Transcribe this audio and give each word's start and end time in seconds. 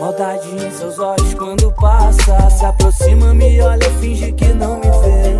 Maldade 0.00 0.48
em 0.54 0.70
seus 0.70 0.98
olhos 0.98 1.34
quando 1.34 1.70
passa 1.72 2.48
Se 2.48 2.64
aproxima, 2.64 3.34
me 3.34 3.60
olha, 3.60 3.90
finge 4.00 4.32
que 4.32 4.54
não 4.54 4.76
me 4.76 4.86
vê. 5.02 5.38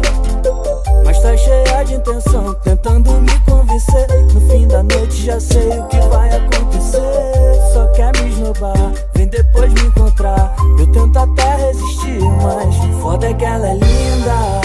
Mas 1.07 1.23
tá 1.23 1.35
cheia 1.39 1.83
de 1.85 1.95
intenção, 1.95 2.53
tentando 2.63 3.13
me 3.13 3.41
convencer. 3.49 4.07
No 4.35 4.41
fim 4.43 4.69
da 4.69 4.83
noite 4.83 5.25
já 5.25 5.41
sei 5.41 5.71
o 5.71 5.87
que 5.87 5.99
vai 6.01 6.29
acontecer 6.37 7.54
Só 7.75 7.89
quer 7.89 8.13
me 8.23 8.29
esnobar, 8.29 8.93
vem 9.17 9.27
depois 9.27 9.75
me 9.75 9.81
encontrar. 9.81 10.55
Eu 10.79 10.87
tento 10.93 11.19
até 11.19 11.57
resistir, 11.57 12.21
mas 12.41 13.03
foda 13.03 13.29
é 13.29 13.35
que 13.35 13.45
ela 13.45 13.67
é 13.67 13.73
linda. 13.73 14.61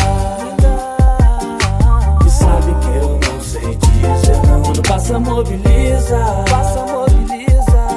E 2.24 2.30
sabe 2.30 2.72
que 2.76 2.98
eu 3.00 3.20
não 3.20 3.42
sei 3.42 3.76
dizer 3.78 4.48
não. 4.48 4.62
Quando 4.62 4.82
passa 4.84 5.20
mobiliza, 5.20 6.20
passa 6.52 6.86
mobiliza. 6.86 7.88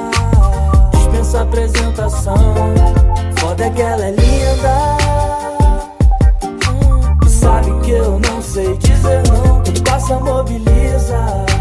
Dispensa 0.93 1.41
apresentação. 1.43 2.73
Foda 3.37 3.65
é 3.65 3.69
que 3.69 3.81
ela 3.83 4.05
é 4.05 4.11
linda. 4.13 4.97
E 7.23 7.29
sabe 7.29 7.71
que 7.81 7.91
eu 7.91 8.17
não 8.17 8.41
sei 8.41 8.75
dizer 8.77 9.21
não. 9.27 9.61
Quando 9.61 9.83
passa 9.83 10.19
mobiliza 10.19 11.52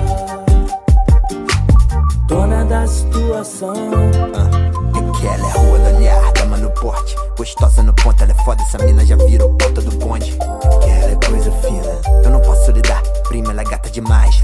da 2.73 2.87
situação 2.87 3.75
É 3.75 5.21
que 5.21 5.27
ela 5.27 5.47
é 5.47 5.53
rua 5.59 5.79
do 5.79 5.97
olhar, 5.99 6.33
dama 6.33 6.57
no 6.57 6.71
porte. 6.71 7.15
Gostosa 7.37 7.83
no 7.83 7.93
ponto, 7.93 8.23
ela 8.23 8.33
é 8.33 8.45
foda, 8.45 8.63
essa 8.63 8.79
mina 8.79 9.05
já 9.05 9.15
virou 9.15 9.55
ponta 9.59 9.83
do 9.83 9.91
bonde. 9.99 10.33
É 10.33 10.79
que 10.79 10.89
ela 10.89 11.13
é 11.13 11.27
coisa 11.27 11.53
fina, 11.53 12.23
eu 12.25 12.31
não 12.31 12.41
posso 12.41 12.71
lidar. 12.71 13.03
Prima, 13.29 13.53
ela 13.53 13.61
é 13.61 13.65
gata 13.65 13.91
demais, 13.91 14.41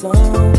situação 0.00 0.52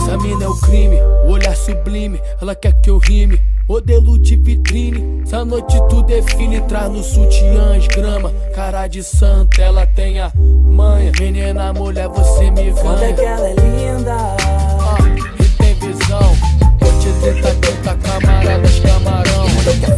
Essa 0.00 0.16
mina 0.18 0.44
é 0.44 0.48
o 0.48 0.56
crime, 0.56 0.96
o 1.24 1.30
olhar 1.32 1.54
sublime, 1.56 2.20
ela 2.40 2.54
quer 2.54 2.72
que 2.80 2.90
eu 2.90 2.98
rime. 2.98 3.38
Modelo 3.66 4.18
de 4.18 4.36
vitrine, 4.36 5.22
essa 5.22 5.42
noite 5.42 5.80
tu 5.88 6.02
define. 6.02 6.60
Traz 6.62 6.92
no 6.92 7.02
sutiã 7.02 7.76
as 7.76 7.86
grama, 7.88 8.30
cara 8.54 8.86
de 8.86 9.02
santa, 9.02 9.62
ela 9.62 9.86
tem 9.86 10.20
a 10.20 10.30
manha. 10.34 11.10
Menina, 11.18 11.72
mulher, 11.72 12.08
você 12.08 12.50
me 12.50 12.72
Foda 12.72 13.04
é 13.06 13.12
que 13.12 13.22
ganha. 13.22 13.28
ela 13.30 13.48
é 13.48 13.54
linda 13.54 14.16
Ah, 14.16 14.98
e 15.40 15.44
tem 15.44 15.74
visão, 15.76 16.36
vou 16.78 17.00
te 17.00 17.10
tentar, 17.22 17.54
tenta 17.54 17.94
camaradas, 17.96 18.80
camarão. 18.80 19.93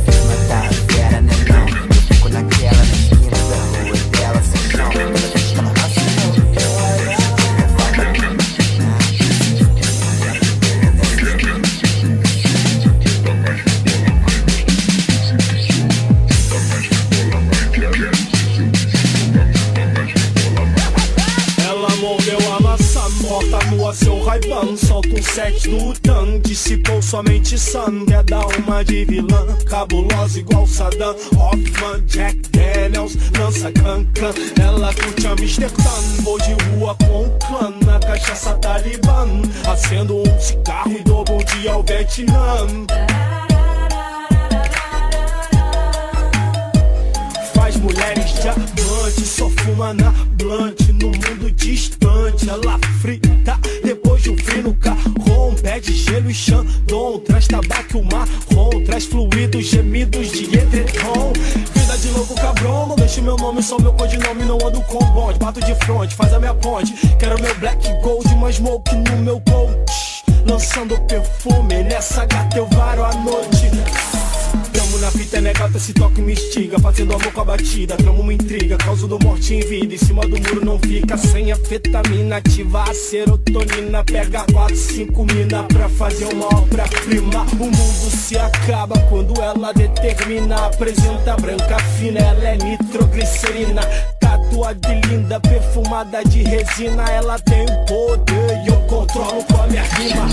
Solta 25.36 25.50
set 25.50 25.68
no 25.68 25.92
tan, 25.92 26.40
dissipou 26.40 27.02
somente 27.02 27.58
sun 27.58 28.06
Quer 28.06 28.22
dar 28.24 28.46
uma 28.58 28.82
de 28.82 29.04
vilã, 29.04 29.46
cabulosa 29.68 30.38
igual 30.38 30.66
Saddam. 30.66 31.14
Hoffman, 31.36 32.02
Jack 32.06 32.38
Daniels, 32.48 33.16
lança 33.38 33.70
cancan. 33.72 34.32
Ela 34.58 34.94
curte 34.94 35.26
Amsterdã, 35.26 35.90
vou 36.22 36.38
de 36.38 36.52
rua 36.52 36.96
com 37.06 37.26
o 37.26 37.38
clã 37.38 37.70
Na 37.84 37.98
cachaça 37.98 38.54
talibã, 38.54 39.26
acendo 39.70 40.16
um 40.16 40.40
cigarro 40.40 40.92
e 40.92 41.02
dou 41.02 41.22
bom 41.22 41.38
dia 41.38 41.72
ao 41.72 41.82
Vietnã 41.82 43.45
bato 65.56 65.60
de 65.60 65.74
frente 65.84 66.14
Faz 66.14 66.32
a 66.32 66.38
minha 66.38 66.54
ponte. 66.54 66.92
Quero 67.18 67.40
meu 67.40 67.54
black 67.56 67.88
gold 68.02 68.26
Uma 68.34 68.52
smoke 68.52 68.94
no 68.94 69.16
meu 69.18 69.42
gold 69.48 69.74
Lançando 70.46 70.98
perfume 71.02 71.82
Nessa 71.84 72.24
gata 72.24 72.58
eu 72.58 72.66
varo 72.68 73.04
a 73.04 73.14
noite. 73.14 73.70
Tamo 74.72 74.98
na 74.98 75.10
fita, 75.10 75.40
né 75.40 75.52
gata, 75.52 75.78
se 75.78 75.92
toque 75.92 76.20
me 76.20 76.32
instiga. 76.34 76.78
Fazendo 76.78 77.14
amor 77.14 77.32
com 77.32 77.40
a 77.40 77.44
batida, 77.44 77.96
tramo 77.96 78.20
uma 78.20 78.32
intriga. 78.32 78.76
Causando 78.76 79.18
morte 79.24 79.54
em 79.54 79.60
vida, 79.60 79.94
em 79.94 79.98
cima 79.98 80.22
do 80.22 80.36
muro 80.40 80.64
não 80.64 80.78
fica. 80.78 81.16
Sem 81.16 81.50
afetamina, 81.50 82.36
ativa 82.36 82.84
a 82.84 82.94
serotonina. 82.94 84.04
Pega 84.04 84.44
4, 84.52 84.76
5 84.76 85.24
mina 85.24 85.64
pra 85.64 85.88
fazer 85.88 86.26
uma 86.32 86.46
obra-prima 86.46 87.42
O 87.54 87.64
mundo 87.64 88.10
se 88.10 88.38
acaba 88.38 88.98
quando 89.08 89.40
ela 89.42 89.72
determina. 89.72 90.66
Apresenta 90.66 91.36
branca 91.36 91.78
fina, 91.98 92.20
ela 92.20 92.44
é 92.44 92.56
nitroglicerina 92.56 93.82
Tatuada 94.46 94.88
e 94.88 95.00
linda, 95.08 95.40
perfumada 95.40 96.22
de 96.24 96.42
resina. 96.42 97.02
Ela 97.04 97.38
tem 97.40 97.64
o 97.64 97.84
poder 97.84 98.64
e 98.64 98.68
eu 98.68 98.80
controlo 98.82 99.42
com 99.44 99.62
a 99.62 99.66
minha 99.66 99.82
rima. 99.82 100.26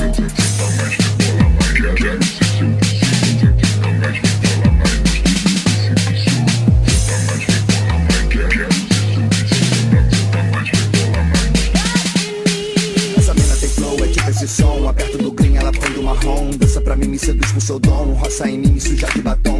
Essa 13.17 13.33
mina 13.33 13.55
tem 13.55 13.69
flow, 13.69 14.03
é 14.03 14.07
tipo 14.07 14.29
esse 14.29 14.47
som. 14.47 14.87
Aperto 14.87 15.17
do 15.17 15.31
green, 15.31 15.57
ela 15.57 15.71
põe 15.71 15.91
do 15.91 16.03
marrom 16.03 16.51
Dança 16.51 16.81
pra 16.81 16.95
mim, 16.95 17.07
me 17.07 17.17
seduz 17.17 17.51
com 17.51 17.59
seu 17.59 17.79
dom. 17.79 18.13
Roça 18.13 18.47
em 18.47 18.59
mim, 18.59 18.73
me 18.73 18.81
suja 18.81 19.07
de 19.07 19.21
batom 19.21 19.52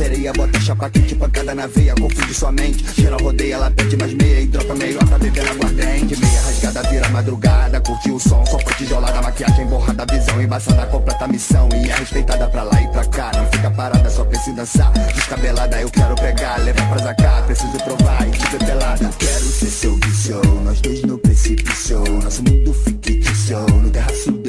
sereia, 0.00 0.32
bota 0.32 0.58
chapa 0.60 0.88
quente 0.88 1.14
Pancada 1.14 1.54
na 1.54 1.66
veia, 1.66 1.94
confunde 1.94 2.32
sua 2.32 2.50
mente. 2.50 2.84
Geral 2.98 3.20
rodeia, 3.20 3.54
ela 3.54 3.70
pede 3.70 3.96
mais 3.96 4.14
meia 4.14 4.40
E 4.40 4.46
dropa 4.46 4.74
meio 4.74 4.98
pra 4.98 5.18
beber 5.18 5.44
na 5.44 5.50
aguardente. 5.50 6.18
Meia 6.18 6.40
rasgada, 6.40 6.82
vira 6.88 7.08
madrugada 7.10 7.80
Curte 7.80 8.10
o 8.10 8.18
som, 8.18 8.44
só 8.46 8.56
por 8.56 8.74
tijolada 8.74 9.20
Maquiagem 9.20 9.66
borrada, 9.66 10.06
visão 10.10 10.40
embaçada 10.40 10.86
Completa 10.86 11.28
missão. 11.28 11.68
E 11.74 11.90
é 11.90 11.94
respeitada 11.94 12.48
pra 12.48 12.62
lá 12.62 12.80
e 12.80 12.88
pra 12.88 13.04
cá 13.04 13.30
Não 13.36 13.46
fica 13.50 13.70
parada, 13.70 14.08
só 14.08 14.24
precisa 14.24 14.56
dançar. 14.56 14.92
Descabelada, 15.14 15.80
eu 15.80 15.90
quero 15.90 16.14
pegar 16.16 16.56
Levar 16.60 16.88
pra 16.88 16.98
zacar, 16.98 17.44
preciso 17.44 17.78
provar 17.84 18.26
e 18.26 18.30
ver 18.30 18.64
pelada. 18.64 19.10
Quero 19.18 19.44
ser 19.44 19.70
seu 19.70 19.96
vício 19.96 20.40
Nós 20.64 20.80
dois 20.80 21.02
no 21.02 21.18
precipício 21.18 22.02
Nosso 22.22 22.42
mundo 22.42 22.72
fictício 22.72 23.58
No 23.82 23.90
terraço 23.90 24.39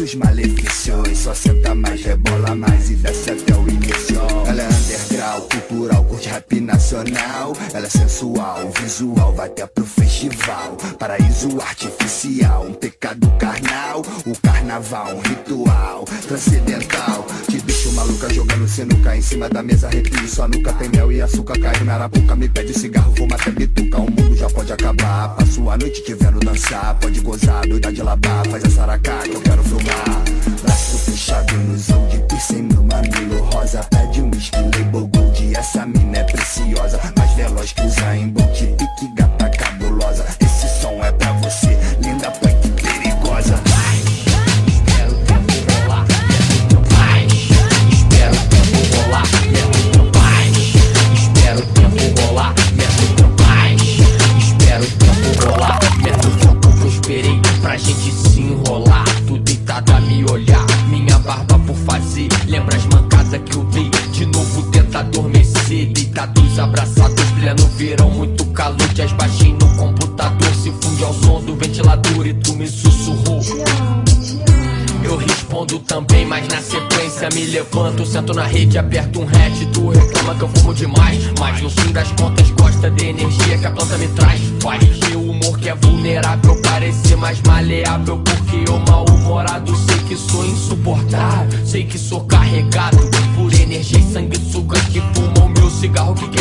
muitos 0.00 0.14
malefícios. 0.14 1.18
Só 1.18 1.34
senta 1.34 1.74
mais, 1.74 2.02
rebola 2.02 2.54
mais 2.54 2.90
e 2.90 2.94
desce 2.94 3.30
até 3.30 3.54
o 3.54 3.68
início. 3.68 4.20
Ela 4.46 4.62
é 4.62 4.68
underground, 4.68 5.42
cultural, 5.50 6.04
curte 6.04 6.28
rap 6.28 6.60
nacional. 6.60 7.52
Ela 7.74 7.86
é 7.86 7.90
sensual, 7.90 8.70
visual, 8.80 9.34
vai 9.34 9.46
até 9.46 9.66
pro 9.66 9.84
festival. 9.84 10.76
Paraíso 10.98 11.60
artificial, 11.60 12.66
um 12.66 12.72
pecado 12.72 13.30
carnal. 13.38 14.02
O 14.26 14.40
carnaval, 14.40 15.16
um 15.16 15.20
ritual 15.20 16.04
transcendental. 16.26 17.26
De 17.48 17.60
bicho 17.60 17.92
maluca 17.92 18.32
jogando 18.32 18.66
sinuca 18.68 19.16
em 19.16 19.22
cima 19.22 19.48
da 19.48 19.62
mesa 19.62 19.88
Arrepio. 19.88 20.28
Só 20.28 20.48
nuca, 20.48 20.72
tem 20.72 20.88
mel 20.88 21.12
e 21.12 21.20
açúcar 21.20 21.58
caindo 21.60 21.84
na 21.84 21.94
arapuca. 21.94 22.34
Me 22.36 22.48
pede 22.48 22.72
cigarro, 22.78 23.12
vou 23.18 23.28
matar 23.28 23.52
bituca. 23.52 23.98
O 23.98 24.10
mundo 24.10 24.34
já 24.34 24.48
pode 24.48 24.72
acabar, 24.72 25.36
passo 25.36 25.68
a 25.68 25.76
noite 25.76 26.02
te 26.02 26.14
vendo 26.14 26.40
dançar. 26.40 26.98
Pode 26.98 27.20
gozar, 27.20 27.66
doida 27.66 27.92
de 27.92 28.02
lavar, 28.02 28.46
faz 28.46 28.64
a 28.64 28.70
saracá 28.70 29.18
que 29.18 29.34
eu 29.34 29.40
quero 29.40 29.59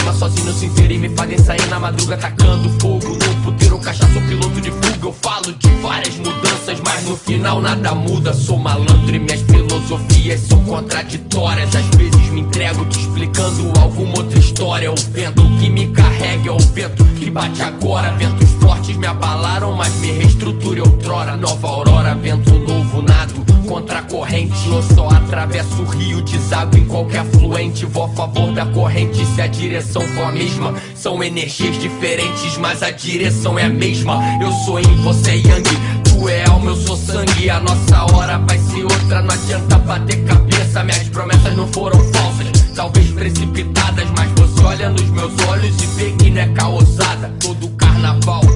queima 0.09 0.13
sozinho 0.13 0.53
sem 0.53 0.69
ver 0.69 0.91
e 0.91 0.97
me 0.97 1.09
fazem 1.09 1.37
sair 1.37 1.65
na 1.67 1.79
madruga 1.79 2.17
tacando 2.17 2.69
fogo 2.79 3.07
no 3.07 3.35
puteiro, 3.43 3.79
cachaço, 3.79 4.19
piloto 4.27 4.61
de 4.61 4.71
fuga. 4.71 4.89
Eu 5.01 5.13
falo 5.13 5.53
de 5.53 5.69
várias 5.81 6.15
mudanças, 6.17 6.79
mas 6.83 7.03
no 7.05 7.15
final 7.15 7.61
nada 7.61 7.93
muda. 7.95 8.33
Sou 8.33 8.57
malandro 8.57 9.15
e 9.15 9.19
minhas 9.19 9.41
filosofias 9.41 10.41
são 10.41 10.63
contraditórias. 10.65 11.75
Às 11.75 11.85
vezes 11.97 12.29
me 12.29 12.41
entrego 12.41 12.85
te 12.85 12.99
explicando 12.99 13.79
alguma 13.79 14.17
outra 14.17 14.39
história. 14.39 14.91
O 14.91 14.95
vento 14.95 15.41
que 15.59 15.69
me 15.69 15.87
carrega 15.87 16.49
é 16.49 16.51
o 16.51 16.59
vento 16.59 17.03
que 17.05 17.29
bate 17.29 17.61
agora. 17.61 18.11
Ventos 18.13 18.49
fortes 18.61 18.97
me 18.97 19.07
abalaram, 19.07 19.73
mas 19.73 19.93
me 19.95 20.11
reestrutura 20.11 20.81
outrora. 20.81 21.37
Nova 21.37 21.67
aurora, 21.67 22.15
vento 22.15 22.53
novo, 22.59 23.01
nado 23.01 23.48
contra 23.79 23.99
a 23.99 24.01
corrente. 24.03 24.67
Eu 24.67 24.83
só 24.83 25.07
atravesso 25.07 25.81
o 25.81 25.85
rio, 25.85 26.21
deságua 26.21 26.79
em 26.79 26.85
qualquer 26.85 27.23
fluente. 27.25 27.85
Vou 27.85 28.03
a 28.03 28.09
favor 28.09 28.51
da 28.51 28.65
corrente 28.65 29.25
se 29.25 29.41
a 29.41 29.47
direção 29.47 30.01
for 30.01 30.25
a 30.25 30.31
mesma. 30.31 30.73
São 30.95 31.23
energias 31.23 31.79
diferentes, 31.79 32.57
mas 32.57 32.83
a 32.83 32.91
direção 32.91 33.57
é 33.57 33.65
a 33.65 33.69
mesma. 33.69 34.19
Eu 34.41 34.51
sou 34.65 34.79
em 34.79 34.95
você, 34.97 35.35
Yang. 35.35 35.69
Tu 36.03 36.27
é 36.27 36.45
alma, 36.45 36.71
eu 36.71 36.75
sou 36.75 36.97
sangue. 36.97 37.49
A 37.49 37.59
nossa 37.59 38.15
hora 38.15 38.37
vai 38.39 38.57
ser 38.57 38.83
outra. 38.83 39.21
Não 39.21 39.33
adianta 39.33 39.77
bater 39.79 40.25
cabeça. 40.25 40.83
Minhas 40.83 41.09
promessas 41.09 41.55
não 41.55 41.67
foram 41.67 41.99
falsas, 42.11 42.47
talvez 42.75 43.11
precipitadas. 43.11 44.07
Mas 44.17 44.31
você 44.31 44.63
olha 44.65 44.89
nos 44.89 45.09
meus 45.09 45.33
olhos 45.47 45.81
e 45.81 45.85
vê 45.85 46.11
que 46.11 46.29
não 46.29 46.41
é 46.41 46.47
caosada. 46.49 47.33
Todo 47.39 47.69
carnaval 47.69 48.48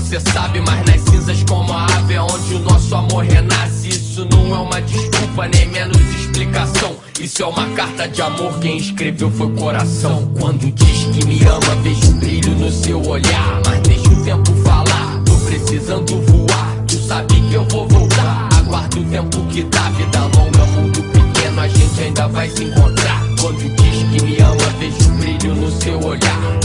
você 0.00 0.20
sabe. 0.32 0.60
Mas 0.60 0.86
nas 0.86 1.00
cinzas, 1.02 1.44
como 1.44 1.72
a 1.72 1.84
ave, 1.84 2.14
é 2.14 2.22
onde 2.22 2.54
o 2.54 2.58
nosso 2.60 2.94
amor 2.94 3.24
renasce. 3.24 3.88
Isso 3.88 4.26
não 4.30 4.54
é 4.54 4.58
uma 4.58 4.80
desculpa, 4.82 5.46
nem 5.48 5.68
menos 5.68 6.00
explicação. 6.14 6.96
Isso 7.20 7.42
é 7.42 7.46
uma 7.46 7.66
carta 7.70 8.08
de 8.08 8.22
amor, 8.22 8.58
quem 8.60 8.78
escreveu 8.78 9.30
foi 9.30 9.46
o 9.46 9.50
coração. 9.50 10.32
Quando 10.38 10.70
diz 10.72 11.04
que 11.14 11.24
me 11.26 11.42
ama, 11.44 11.74
vejo 11.82 12.12
brilho 12.14 12.50
no 12.52 12.70
seu 12.70 13.00
olhar. 13.06 13.60
Mas 13.66 13.80
deixa 13.80 14.08
o 14.08 14.24
tempo 14.24 14.54
falar, 14.64 15.22
tô 15.24 15.34
precisando 15.46 16.20
voar. 16.22 16.76
Tu 16.88 16.96
sabe 16.96 17.40
que 17.42 17.54
eu 17.54 17.64
vou 17.68 17.86
voltar. 17.88 18.48
Aguardo 18.58 19.00
o 19.00 19.04
tempo 19.04 19.42
que 19.46 19.62
dá, 19.64 19.90
vida 19.90 20.20
longa, 20.20 20.66
mundo 20.66 21.02
pequeno, 21.02 21.60
a 21.60 21.68
gente 21.68 22.00
ainda 22.00 22.26
vai 22.28 22.48
se 22.48 22.64
encontrar. 22.64 23.22
Quando 23.40 23.76
diz 23.76 24.02
que 24.10 24.24
me 24.24 24.38
ama, 24.38 24.66
vejo 24.78 25.10
brilho 25.18 25.54
no 25.56 25.70
seu 25.70 26.00
olhar. 26.02 26.59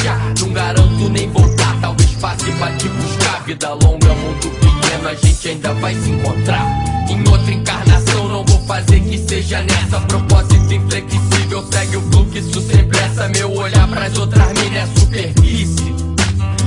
Achar. 0.00 0.34
Não 0.40 0.52
garanto 0.52 1.08
nem 1.10 1.30
voltar, 1.30 1.76
talvez 1.80 2.10
fácil 2.12 2.52
pra 2.54 2.72
te 2.72 2.88
buscar. 2.88 3.42
Vida 3.44 3.68
longa, 3.70 4.14
mundo 4.14 4.50
pequeno, 4.60 5.08
a 5.08 5.14
gente 5.14 5.48
ainda 5.48 5.74
vai 5.74 5.94
se 5.94 6.10
encontrar. 6.10 6.66
Em 7.08 7.28
outra 7.28 7.52
encarnação, 7.52 8.28
não 8.28 8.44
vou 8.44 8.60
fazer 8.66 9.00
que 9.00 9.18
seja 9.18 9.62
nessa. 9.62 10.00
Propósito 10.00 10.72
inflexível, 10.72 11.66
segue 11.70 11.96
o 11.96 12.02
fluxo 12.02 12.60
sem 12.60 12.88
pressa. 12.88 13.28
Meu 13.28 13.52
olhar 13.52 13.88
pras 13.88 14.16
outras 14.16 14.46
minas 14.52 14.88
é 14.88 15.00
superfície. 15.00 15.94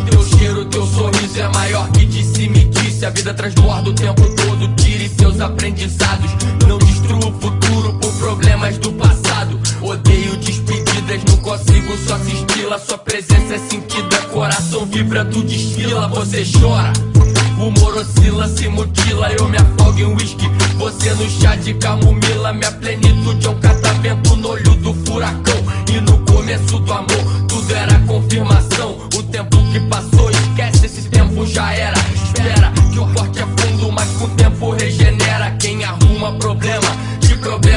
Teu 0.09 0.23
cheiro, 0.37 0.65
teu 0.65 0.85
sorriso 0.85 1.39
é 1.39 1.47
maior 1.49 1.89
que 1.91 2.05
disse 2.05 2.47
me 2.47 2.65
disse. 2.65 3.05
A 3.05 3.09
vida 3.09 3.33
transborda 3.33 3.89
o 3.89 3.93
tempo 3.93 4.21
todo, 4.35 4.75
tire 4.75 5.09
seus 5.09 5.39
aprendizados. 5.39 6.31
Não 6.67 6.77
destrua 6.77 7.27
o 7.27 7.39
futuro 7.39 7.93
por 7.99 8.13
problemas 8.13 8.77
do 8.77 8.91
passado. 8.93 9.59
Odeio 9.81 10.37
despedidas, 10.37 11.23
não 11.27 11.37
consigo 11.37 11.97
só 12.05 12.15
assisti-la. 12.15 12.52
Sua 12.85 12.97
presença 12.97 13.55
é 13.55 13.57
sentida, 13.57 14.17
coração 14.31 14.85
vibra, 14.85 15.23
tu 15.25 15.41
desfila, 15.43 16.07
você 16.07 16.43
chora. 16.43 16.91
O 17.57 17.67
humor 17.67 17.97
oscila, 17.97 18.47
se 18.47 18.67
mutila, 18.67 19.31
eu 19.31 19.47
me 19.47 19.57
afogo 19.57 19.99
em 19.99 20.13
whisky. 20.13 20.49
Você 20.77 21.13
no 21.13 21.29
chá 21.29 21.55
de 21.55 21.73
camomila, 21.75 22.51
minha 22.51 22.71
plenitude 22.71 23.47
é 23.47 23.49
um 23.49 23.59
catavento 23.59 24.35
no 24.35 24.49
olho 24.49 24.75
do 24.75 24.93
furacão. 25.05 25.63
E 25.89 26.01
no 26.01 26.17
começo 26.25 26.79
do 26.79 26.93
amor, 26.93 27.47
tudo 27.47 27.73
era 27.73 27.99
confirmação. 27.99 28.97
O 29.15 29.23
tempo 29.23 29.57
que 29.71 29.79
passou, 29.81 30.29
esquece, 30.29 30.85
esse 30.85 31.09
tempo 31.09 31.45
já 31.45 31.71
era. 31.73 31.97
Espera 32.25 32.71
que 32.91 32.99
o 32.99 33.07
corte 33.13 33.39
é 33.39 33.45
fundo, 33.61 33.91
mas 33.91 34.09
com 34.17 34.25
o 34.25 34.29
tempo 34.29 34.71
regenera. 34.71 35.51
Quem 35.59 35.83
arruma 35.85 36.33
problema, 36.33 36.87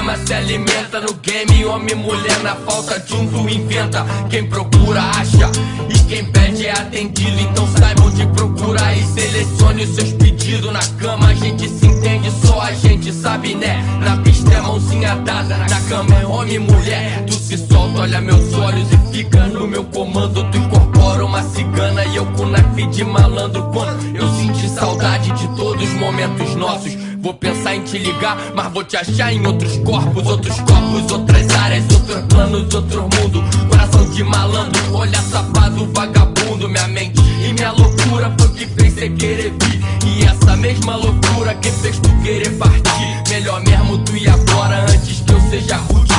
problema 0.06 0.16
se 0.24 0.32
alimenta 0.32 1.00
no 1.00 1.12
game. 1.14 1.64
Homem 1.64 1.90
e 1.90 1.94
mulher, 1.94 2.38
na 2.42 2.54
falta 2.54 3.00
de 3.00 3.14
um, 3.14 3.26
tu 3.26 3.48
inventa. 3.48 4.06
Quem 4.30 4.46
procura, 4.46 5.02
acha. 5.02 5.50
E 5.88 5.98
quem 6.08 6.24
pede 6.26 6.66
é 6.66 6.72
atendido. 6.72 7.38
Então 7.40 7.66
saiba 7.76 8.02
onde 8.04 8.24
procurar 8.26 8.96
e 8.96 9.02
selecione 9.02 9.84
os 9.84 9.94
seus 9.94 10.12
pedidos. 10.12 10.72
Na 10.72 10.84
cama 10.98 11.28
a 11.28 11.34
gente 11.34 11.68
se 11.68 11.86
entende, 11.86 12.30
só 12.44 12.60
a 12.60 12.72
gente 12.72 13.12
sabe, 13.12 13.54
né? 13.54 13.82
Na 14.00 14.16
pista 14.18 14.54
é 14.54 14.60
mãozinha 14.60 15.16
dada, 15.16 15.56
na 15.56 15.80
cama 15.88 16.14
é 16.14 16.26
homem 16.26 16.54
e 16.54 16.58
mulher. 16.58 17.24
Tu 17.26 17.34
se 17.34 17.58
solta, 17.58 18.00
olha 18.00 18.20
meus 18.20 18.54
olhos 18.54 18.88
e 18.92 19.12
fica 19.12 19.46
no 19.46 19.66
meu 19.66 19.84
comando. 19.84 20.44
Tu 20.50 20.58
incorpora 20.58 21.24
uma 21.24 21.42
cigana 21.42 22.04
e 22.04 22.16
eu 22.16 22.26
com 22.26 22.46
naipe 22.46 22.86
de 22.86 23.04
malandro. 23.04 23.70
Quando 23.72 24.16
eu 24.16 24.28
senti 24.36 24.68
saudade 24.68 25.32
de 25.32 25.48
todos 25.56 25.82
os 25.82 25.94
momentos 25.94 26.54
nossos. 26.54 26.96
Vou 27.26 27.34
pensar 27.34 27.74
em 27.74 27.82
te 27.82 27.98
ligar, 27.98 28.38
mas 28.54 28.72
vou 28.72 28.84
te 28.84 28.96
achar 28.96 29.32
em 29.32 29.44
outros 29.44 29.78
corpos, 29.78 30.24
outros 30.28 30.60
corpos, 30.60 31.10
outras 31.10 31.50
áreas, 31.56 31.84
outros 31.92 32.24
planos, 32.28 32.72
outro 32.72 33.02
mundo. 33.02 33.42
Coração 33.68 34.08
de 34.10 34.22
malandro, 34.22 34.96
olhar 34.96 35.22
safado, 35.22 35.90
vagabundo. 35.92 36.68
Minha 36.68 36.86
mente 36.86 37.20
e 37.20 37.52
minha 37.52 37.72
loucura 37.72 38.32
foi 38.38 38.46
o 38.46 38.50
que 38.50 38.66
fez 38.66 38.94
você 38.94 39.08
querer 39.08 39.52
vir. 39.60 39.84
E 40.06 40.22
essa 40.22 40.56
mesma 40.56 40.94
loucura 40.94 41.52
que 41.56 41.68
fez 41.68 41.98
tu 41.98 42.08
querer 42.22 42.56
partir. 42.58 43.22
Melhor 43.28 43.60
mesmo 43.62 43.98
tu 44.04 44.16
ir 44.16 44.28
agora 44.28 44.82
antes 44.88 45.20
que 45.22 45.32
eu 45.32 45.40
seja 45.50 45.78
rude. 45.78 46.14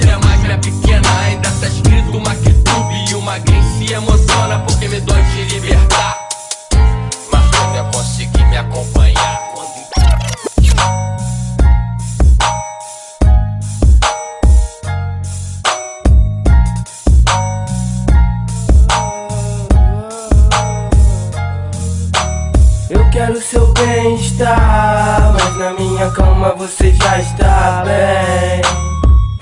Cê 0.00 0.08
é 0.08 0.16
mais 0.26 0.42
minha 0.42 0.58
pequena, 0.58 1.20
ainda 1.20 1.52
tá 1.52 1.68
escrito 1.68 2.20
Mactube. 2.20 3.10
E 3.10 3.14
o 3.14 3.22
magrinho 3.22 3.62
se 3.78 3.92
emociona 3.92 4.58
porque 4.66 4.88
me 4.88 5.00
dói 5.02 5.22
te 5.22 5.54
libertar. 5.54 6.17
Quero 23.18 23.40
seu 23.42 23.66
bem-estar, 23.72 25.32
mas 25.32 25.56
na 25.56 25.72
minha 25.72 26.08
cama 26.12 26.54
você 26.54 26.92
já 26.92 27.18
está 27.18 27.82
bem. 27.84 28.62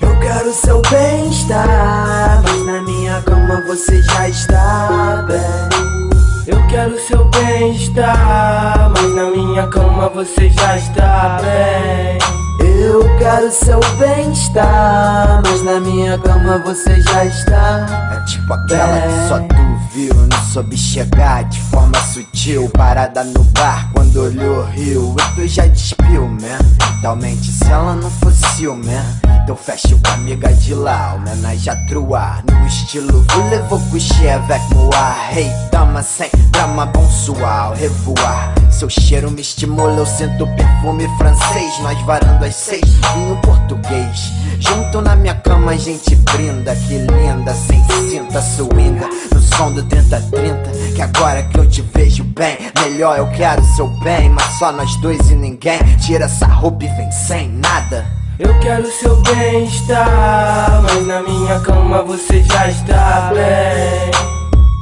Eu 0.01 0.19
quero 0.19 0.51
seu 0.51 0.81
bem-estar, 0.89 2.41
mas 2.41 2.65
na 2.65 2.81
minha 2.81 3.21
cama 3.21 3.61
você 3.67 4.01
já 4.01 4.29
está 4.29 5.23
bem. 5.27 6.17
Eu 6.47 6.67
quero 6.67 6.99
seu 6.99 7.23
bem-estar, 7.25 8.89
mas 8.95 9.13
na 9.13 9.29
minha 9.29 9.67
cama 9.67 10.09
você 10.09 10.49
já 10.49 10.75
está 10.75 11.37
bem. 11.43 12.66
Eu 12.87 13.03
quero 13.17 13.51
seu 13.51 13.81
bem-estar, 13.99 15.41
mas 15.43 15.61
na 15.61 15.77
minha 15.77 16.17
cama 16.19 16.57
você 16.59 17.01
já 17.01 17.25
está. 17.25 17.85
É 18.15 18.25
tipo 18.25 18.53
aquela 18.53 19.01
que 19.01 19.27
só 19.27 19.39
tu 19.39 19.93
viu, 19.93 20.13
não 20.13 20.41
soube 20.45 20.77
chegar 20.77 21.43
de 21.43 21.59
forma 21.63 21.99
sutil. 22.13 22.69
Parada 22.69 23.25
no 23.25 23.43
bar 23.43 23.91
quando 24.07 24.21
olhou 24.23 24.59
o 24.59 24.65
rio, 24.67 25.15
e 25.17 25.35
tu 25.35 25.47
já 25.47 25.65
despiu, 25.67 26.27
man. 26.27 26.77
Talmente 27.01 27.51
se 27.51 27.65
ela 27.69 27.95
não 27.95 28.09
fosse 28.09 28.67
man, 28.67 29.05
então 29.43 29.55
fecho 29.55 29.99
com 30.03 30.09
a 30.09 30.13
amiga 30.13 30.51
de 30.53 30.73
lá, 30.73 31.13
homenagem 31.15 31.71
a 31.71 31.75
truar. 31.87 32.43
No 32.49 32.65
estilo 32.65 33.25
voulez-vous 33.33 33.79
coucher 33.91 34.31
avec 34.31 34.61
moi? 34.73 34.91
Hey, 35.31 35.51
dama 35.71 36.01
sem 36.01 36.29
drama, 36.51 36.85
bonsoir, 36.87 37.73
revoar. 37.75 38.53
Seu 38.71 38.89
cheiro 38.89 39.29
me 39.29 39.41
estimula, 39.41 39.99
eu 39.99 40.05
sinto 40.05 40.47
perfume 40.47 41.07
francês. 41.17 41.79
Nós 41.81 42.01
varando 42.01 42.43
às 42.43 42.55
seis, 42.55 42.81
vinho 43.13 43.37
português. 43.41 44.31
Junto 44.59 45.01
na 45.01 45.15
minha 45.15 45.35
cama 45.35 45.73
a 45.73 45.77
gente 45.77 46.15
brinda, 46.15 46.75
que 46.75 46.97
linda, 46.97 47.53
sem 47.53 47.83
cinta, 48.09 48.41
suinda. 48.41 49.07
No 49.33 49.41
som 49.41 49.71
do 49.71 49.83
3030, 49.83 50.93
que 50.95 51.01
agora 51.01 51.43
que 51.43 51.59
eu 51.59 51.69
te 51.69 51.81
vejo 51.93 52.23
bem, 52.23 52.57
melhor 52.81 53.17
eu 53.17 53.27
quero 53.31 53.63
seu 53.75 53.87
bem, 54.03 54.29
mas 54.29 54.57
só 54.57 54.71
nós 54.71 54.95
dois 54.97 55.29
e 55.29 55.35
ninguém. 55.35 55.79
Tira 55.97 56.25
essa 56.25 56.45
roupa 56.45 56.85
e 56.85 56.87
vem 56.87 57.11
sem 57.11 57.49
nada. 57.49 58.05
Eu 58.39 58.57
quero 58.59 58.85
seu 58.91 59.15
bem-estar, 59.21 60.83
mas 60.83 61.07
na 61.07 61.23
minha 61.23 61.59
cama 61.61 62.03
você 62.03 62.43
já 62.43 62.67
está 62.67 63.31
bem. 63.33 64.11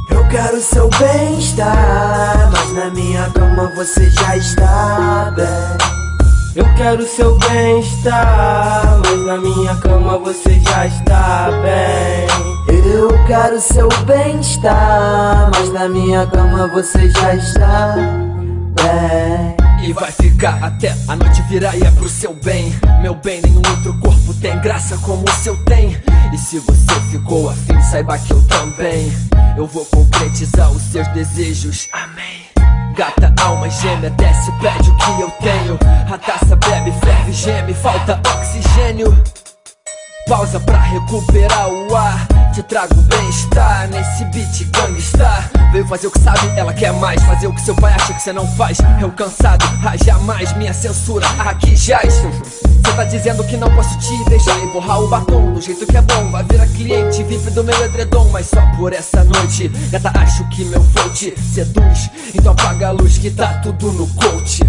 Eu 0.10 0.28
quero 0.28 0.62
seu 0.62 0.90
bem-estar, 0.90 2.52
mas 2.52 2.74
na 2.74 2.90
minha 2.90 3.30
cama 3.30 3.72
você 3.76 4.10
já 4.10 4.36
está 4.36 5.32
bem. 5.36 5.96
Eu 6.56 6.66
quero 6.76 7.08
seu 7.08 7.38
bem-estar, 7.38 9.00
mas 9.06 9.26
na 9.26 9.38
minha 9.38 9.76
cama 9.76 10.18
você 10.18 10.60
já 10.60 10.86
está 10.86 11.50
bem. 11.62 12.86
Eu 12.86 13.26
quero 13.26 13.60
seu 13.62 13.88
bem-estar, 14.06 15.50
mas 15.54 15.72
na 15.72 15.88
minha 15.88 16.28
cama 16.28 16.68
você 16.68 17.10
já 17.10 17.36
está 17.36 18.35
bem. 18.76 19.56
E 19.88 19.94
vai 19.94 20.12
ficar 20.12 20.64
até 20.64 20.96
a 21.08 21.16
noite 21.16 21.42
virar 21.44 21.76
e 21.76 21.84
é 21.84 21.92
pro 21.92 22.10
seu 22.10 22.34
bem. 22.34 22.74
Meu 23.02 23.16
bem, 23.16 23.42
nenhum 23.42 23.62
outro 23.70 23.98
corpo 24.00 24.34
tem 24.36 24.60
graça 24.62 24.98
como 24.98 25.24
o 25.24 25.44
seu 25.44 25.56
tem. 25.66 25.98
E 26.34 26.38
se 26.38 26.60
você 26.60 27.00
ficou 27.12 27.50
afim, 27.50 27.82
saiba 27.82 28.18
que 28.18 28.32
eu 28.32 28.42
também. 28.48 29.12
Eu 29.58 29.68
vou 29.68 29.86
concretizar 29.86 30.72
os 30.72 30.82
seus 30.84 31.08
desejos, 31.10 31.88
amém. 31.92 32.46
Gata, 32.96 33.34
alma 33.42 33.70
gêmea, 33.70 34.10
desce, 34.12 34.52
pede 34.54 34.90
o 34.90 34.96
que 34.98 35.22
eu 35.22 35.32
tenho. 35.42 35.78
A 36.12 36.18
taça 36.18 36.56
bebe, 36.56 36.92
ferve, 37.04 37.32
geme, 37.34 37.74
falta 37.74 38.20
oxigênio 38.38 39.16
Pausa 40.28 40.60
pra 40.60 40.80
recuperar 40.80 41.70
o 41.70 41.96
ar. 41.96 42.28
Te 42.54 42.64
trago 42.64 42.96
bem-estar 42.96 43.90
nesse 43.90 44.24
beat 44.26 44.72
gangstar 44.72 45.52
Veio 45.74 45.86
fazer 45.88 46.08
o 46.08 46.12
que 46.12 46.20
sabe, 46.20 46.48
ela 46.58 46.74
quer 46.74 46.94
mais. 46.94 47.22
Fazer 47.24 47.48
o 47.48 47.54
que 47.54 47.62
seu 47.62 47.76
pai 47.76 47.94
acha 47.94 48.14
que 48.14 48.22
você 48.22 48.34
não 48.34 48.48
faz. 48.56 48.78
Eu 49.00 49.12
cansado, 49.12 49.66
ah, 49.86 49.96
jamais 49.98 50.56
minha 50.58 50.74
censura. 50.74 51.28
Aqui 51.40 51.76
jaz 51.76 52.14
Cê 52.14 52.94
tá 52.96 53.04
dizendo 53.04 53.44
que 53.44 53.58
não 53.58 53.70
posso 53.76 54.00
te 54.00 54.30
deixar 54.30 54.58
e 54.64 54.68
borrar 54.68 55.02
o 55.02 55.08
batom 55.10 55.54
do 55.54 55.62
jeito 55.62 55.86
que 55.86 55.98
é 55.98 56.02
bom. 56.02 56.32
Vai 56.32 56.44
virar 56.46 56.68
cliente 56.68 57.24
VIP 57.24 57.52
do 57.52 57.64
meu 57.64 57.86
edredom. 57.86 58.30
Mas 58.32 58.48
só 58.48 58.62
por 58.78 58.94
essa 58.94 59.24
noite 59.24 59.68
Gata, 59.92 60.12
acho 60.18 60.48
que 60.50 60.64
meu 60.66 60.82
flow 60.82 61.10
te 61.10 61.34
seduz. 61.40 62.10
Então 62.34 62.54
apaga 62.54 62.88
a 62.88 62.92
luz 62.92 63.18
que 63.18 63.30
tá 63.30 63.60
tudo 63.62 63.92
no 63.92 64.08
coach 64.16 64.62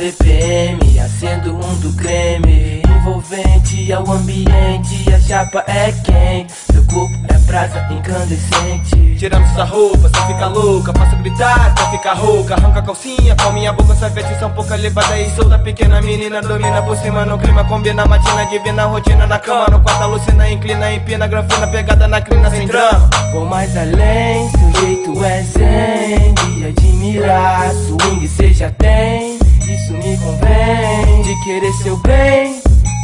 BPM, 0.00 0.98
acendo 0.98 1.54
um 1.54 1.74
do 1.80 1.92
creme. 1.92 2.80
Envolvente 2.88 3.92
ao 3.92 4.10
ambiente, 4.10 5.12
a 5.12 5.20
chapa 5.20 5.62
é 5.66 5.92
quente. 5.92 6.54
Seu 6.72 6.82
corpo 6.86 7.12
é 7.28 7.38
brasa 7.40 7.86
incandescente. 7.92 9.16
Tirando 9.18 9.44
essa 9.44 9.64
roupa, 9.64 10.08
você 10.08 10.26
fica 10.26 10.46
louca. 10.46 10.94
Faço 10.94 11.16
gritar 11.16 11.66
até 11.66 11.90
ficar 11.90 12.14
rouca. 12.14 12.54
Arranca 12.54 12.78
a 12.78 12.82
calcinha, 12.82 13.36
com 13.36 13.52
minha 13.52 13.74
boca 13.74 13.94
Sua 13.94 14.08
veste 14.08 14.38
são 14.38 14.50
pouca 14.52 14.74
levada 14.74 15.18
e 15.18 15.30
solta 15.32 15.58
Pequena 15.58 16.00
menina 16.00 16.40
domina 16.40 16.80
por 16.80 16.96
cima 16.96 17.26
No 17.26 17.38
clima. 17.38 17.62
Combina, 17.64 18.06
matina 18.06 18.46
divina 18.46 18.86
Rotina 18.86 19.26
na 19.26 19.38
cama, 19.38 19.66
no 19.70 19.80
quarto 19.80 20.02
alucina 20.02 20.48
Inclina, 20.50 20.90
empina, 20.94 21.26
grafina 21.26 21.66
Pegada 21.66 22.08
na 22.08 22.22
crina, 22.22 22.48
sem 22.48 22.66
drama. 22.66 23.10
Vou 23.34 23.44
mais 23.44 23.76
além, 23.76 24.48
seu 24.48 24.80
jeito 24.80 25.22
é 25.22 25.42
zen. 25.42 26.34
De 26.34 26.66
admirar, 26.68 27.70
swing 27.74 28.26
cê 28.26 28.54
já 28.54 28.70
tem 28.70 29.39
Isso 29.74 29.92
me 29.92 30.16
convém 30.18 31.22
De 31.22 31.44
querer 31.44 31.72
seu 31.82 31.96
bem 31.98 32.60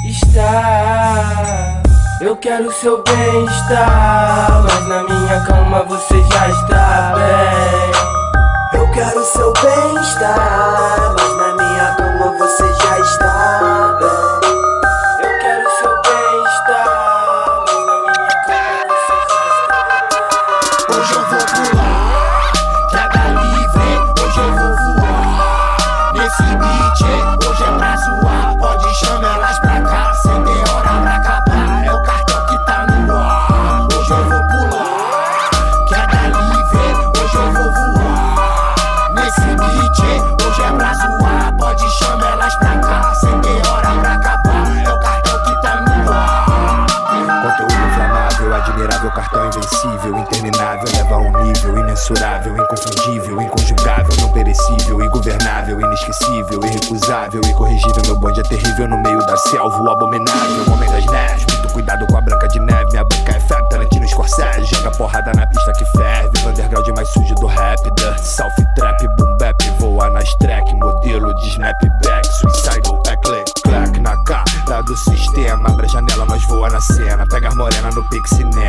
estar 0.09 1.83
eu 2.19 2.35
quero 2.35 2.73
seu 2.73 3.03
bem-estar, 3.03 4.63
mas 4.65 4.89
na 4.89 5.03
minha 5.03 5.41
cama 5.45 5.83
você 5.83 6.15
já 6.33 6.49
está 6.49 7.15
bem. 7.15 8.81
Eu 8.81 8.91
quero 8.91 9.23
seu 9.23 9.53
bem-estar, 9.53 11.15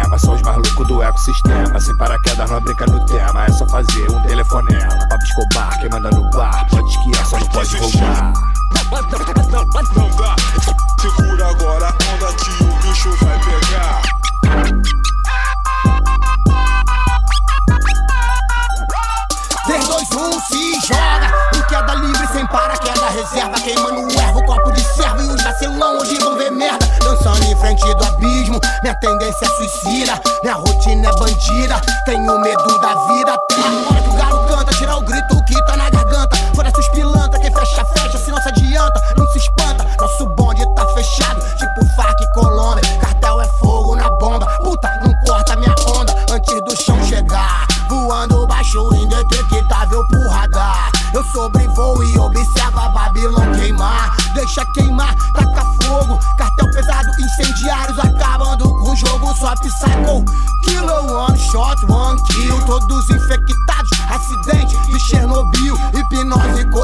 cinema. 0.07 0.19
São 0.19 0.33
os 0.33 0.41
mais 0.41 0.57
loucos 0.57 0.87
do 0.87 1.03
ecossistema. 1.03 1.79
Sem 1.79 1.95
paraquedas, 1.97 2.49
não 2.49 2.61
brinca 2.61 2.85
no 2.85 3.05
tema. 3.05 3.45
É 3.45 3.51
só 3.51 3.67
fazer 3.67 4.09
um 4.11 4.21
telefonema. 4.23 4.87
Pablo 5.09 5.23
Escobar, 5.23 5.79
quem 5.79 5.89
manda 5.89 6.09
no 6.11 6.16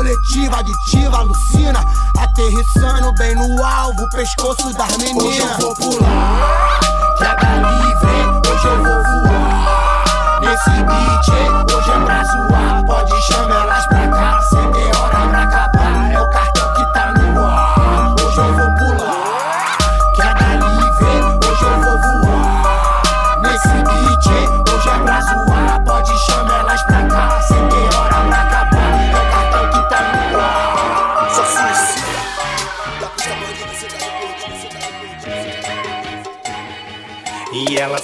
coletiva, 0.04 0.58
aditiva, 0.58 1.18
alucina. 1.18 1.80
Aterrissando 2.20 3.14
bem 3.14 3.36
no 3.36 3.64
alvo, 3.64 4.10
pescoço 4.10 4.74
das 4.74 4.98
meninas. 4.98 5.24
Hoje 5.24 5.40
eu 5.40 5.58
vou 5.60 5.76
pular, 5.76 6.80
queda 7.18 7.56
livre, 7.56 8.50
hoje 8.50 8.68
eu 8.68 8.84
vou 8.84 9.04
voar. 9.04 10.40
Nesse 10.42 10.70
beat, 10.70 11.74
hoje 11.74 11.92
é 11.92 12.00
pra 12.06 12.24
zoar. 12.26 12.86
Pode 12.86 13.22
chamar 13.22 13.64
elas 13.64 13.86
pra 13.88 14.08
cá, 14.10 14.42
sem 14.50 14.72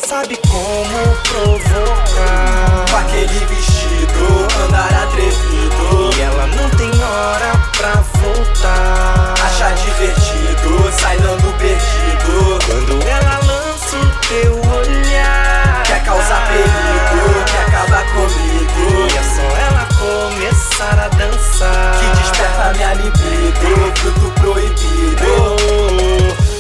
sabe 0.10 0.40
como 0.48 1.16
provocar. 1.22 2.86
Com 2.90 2.98
aquele 2.98 3.46
vestido, 3.46 4.48
andar 4.66 4.92
atrevido. 5.04 6.10
E 6.18 6.22
ela 6.22 6.48
não 6.48 6.68
tem 6.72 6.90
hora 7.04 7.54
pra 7.78 7.94
voltar. 8.18 9.36
Achar 9.46 9.72
divertido, 9.76 10.92
sai 11.00 11.16
dando 11.18 11.56
perdido. 11.60 12.58
Quando 12.66 13.08
ela 13.08 13.40
lança 13.46 13.98
o 13.98 14.28
teu 14.28 14.54
olhar. 14.72 15.84
Quer 15.86 16.04
causar 16.04 16.48
perigo, 16.48 17.46
quer 17.46 17.62
acabar 17.68 18.04
comigo. 18.06 19.08
E 19.14 19.16
é 19.16 19.24
só 19.24 19.48
ela 19.68 19.88
começar 20.00 21.06
a 21.06 21.08
dançar. 21.10 22.00
Que 22.00 22.08
desperta 22.20 22.74
minha 22.76 22.94
libido, 22.96 23.94
fruto 24.00 24.32
proibido. 24.42 24.79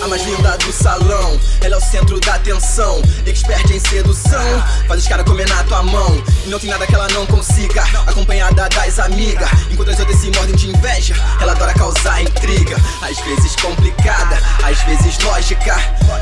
Mais 0.09 0.25
linda 0.25 0.57
do 0.57 0.73
salão, 0.73 1.39
ela 1.61 1.75
é 1.75 1.77
o 1.77 1.81
centro 1.81 2.19
da 2.19 2.33
atenção. 2.33 2.99
Expert 3.27 3.69
em 3.69 3.79
sedução, 3.79 4.63
faz 4.87 5.01
os 5.01 5.07
caras 5.07 5.23
comer 5.23 5.47
na 5.47 5.63
tua 5.65 5.83
mão. 5.83 6.23
E 6.45 6.49
não 6.49 6.57
tem 6.57 6.67
nada 6.67 6.87
que 6.87 6.95
ela 6.95 7.07
não 7.09 7.27
consiga, 7.27 7.83
acompanhada 8.07 8.67
das 8.69 8.97
amigas. 8.97 9.47
Enquanto 9.69 9.91
as 9.91 9.99
outras 9.99 10.19
se 10.19 10.31
mordem 10.31 10.55
de 10.55 10.71
inveja, 10.71 11.13
ela 11.39 11.51
adora 11.51 11.75
causar 11.75 12.23
intriga. 12.23 12.75
Às 13.03 13.19
vezes 13.19 13.55
complicada, 13.57 14.41
às 14.63 14.81
vezes 14.81 15.19
lógica. 15.19 15.75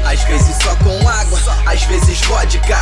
Às 0.05 0.21
vezes 0.23 0.55
só 0.61 0.75
com 0.77 1.07
água, 1.07 1.39
às 1.65 1.83
vezes 1.83 2.19
vodka. 2.21 2.77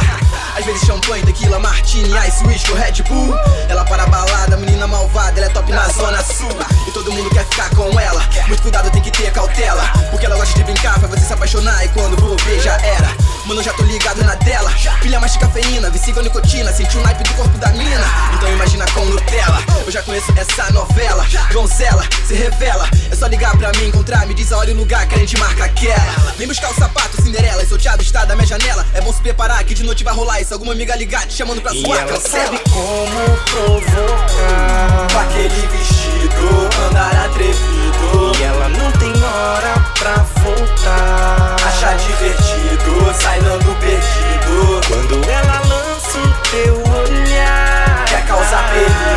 Às 0.58 0.66
vezes 0.66 0.88
champanhe, 0.88 1.24
tequila, 1.24 1.60
martini, 1.60 2.10
ice, 2.28 2.44
whisky, 2.48 2.74
Red 2.74 3.04
Bull. 3.04 3.36
Ela 3.70 3.86
para 3.86 4.04
a 4.04 4.08
balada, 4.08 4.58
menina 4.58 4.88
malvada, 4.88 5.40
ela 5.40 5.46
é 5.46 5.50
top 5.50 5.72
na 5.72 5.88
zona 5.90 6.24
sul. 6.24 6.50
E 6.88 6.92
todo 6.92 7.12
mundo 7.12 7.30
quer 7.30 7.46
ficar 7.46 7.70
com 7.76 8.00
ela. 8.00 8.22
Muito 8.48 8.62
cuidado, 8.64 8.90
tem 8.90 9.02
que 9.02 9.12
ter 9.12 9.32
cautela. 9.32 9.84
Porque 10.10 10.26
ela 10.26 10.36
gosta 10.36 10.56
de 10.58 10.64
brincar, 10.64 10.95
faz 11.00 11.12
você 11.12 11.26
se 11.26 11.34
apaixonar. 11.34 11.84
E 11.84 11.90
quando 11.90 12.18
for 12.20 12.40
ver, 12.44 12.60
já 12.62 12.74
era. 12.82 13.10
Mano, 13.46 13.62
já 13.62 13.74
tô 13.74 13.84
ligado 13.84 14.24
na 14.24 14.36
dela. 14.36 14.72
Pilha 15.02 15.20
mais 15.20 15.34
de 15.34 15.40
cafeína, 15.40 15.90
vicia 15.90 16.14
com 16.14 16.22
nicotina. 16.22 16.72
Senti 16.74 16.98
o 16.98 17.02
naipe 17.02 17.24
do 17.24 17.34
corpo 17.36 17.58
da 17.58 17.70
mina. 17.70 18.06
Então 18.34 18.52
imagina 18.52 18.86
com 18.94 19.06
Nutella. 19.06 19.60
Eu 19.86 19.92
já 19.92 20.02
conheço 20.02 20.34
essa 20.36 20.72
novela. 20.72 21.26
Donzela, 21.52 22.04
se 22.28 22.34
revela. 22.34 22.90
É 23.12 23.16
só 23.16 23.28
ligar 23.28 23.56
pra 23.58 23.72
mim, 23.74 23.88
encontrar, 23.88 24.26
me 24.26 24.34
diz 24.34 24.52
a 24.52 24.58
hora 24.58 24.70
e 24.72 24.74
o 24.74 24.78
lugar 24.78 25.06
que 25.08 25.16
a 25.16 25.18
gente 25.20 25.38
marca 25.38 25.66
aquela. 25.66 26.34
Vem 26.38 26.48
buscar 26.48 26.72
o 26.72 26.74
sapato, 26.74 27.22
Cinderela. 27.22 27.62
Esse 27.62 27.70
sorteado 27.70 28.02
está 28.02 28.26
da 28.26 28.36
minha 28.36 28.48
janela. 28.48 28.86
É 28.94 29.02
bom 29.02 29.14
se 29.14 29.22
preparar 29.22 29.64
que 29.64 29.74
de 29.76 29.84
noite 29.84 30.04
vai 30.04 30.14
rolar 30.14 30.42
isso. 30.42 30.54
Alguma 30.54 30.74
amiga 30.74 30.96
ligar 30.96 31.26
te 31.28 31.34
chamando 31.36 31.62
pra 31.62 31.74
E 31.74 31.82
sua 31.86 32.00
ela 32.00 32.12
cancela. 32.14 32.46
sabe 32.46 32.60
como 32.70 33.38
provocar. 33.46 35.08
Com 35.12 35.20
aquele 35.20 35.68
vestido, 35.68 36.70
andar 36.90 37.26
atrevido. 37.26 38.32
E 38.40 38.44
ela 38.44 38.70
não 38.70 38.92
tem 38.94 39.15
hora 39.36 39.76
pra 40.00 40.16
voltar. 40.42 41.56
Achar 41.66 41.96
divertido, 41.98 43.14
sai 43.14 43.40
dando 43.42 43.76
perdido. 43.80 44.82
Quando 44.88 45.30
ela 45.30 45.60
lança 45.68 46.18
o 46.18 46.34
teu 46.50 46.76
olhar. 46.76 48.06
Quer 48.08 48.26
causar 48.26 48.70
perigo, 48.72 49.15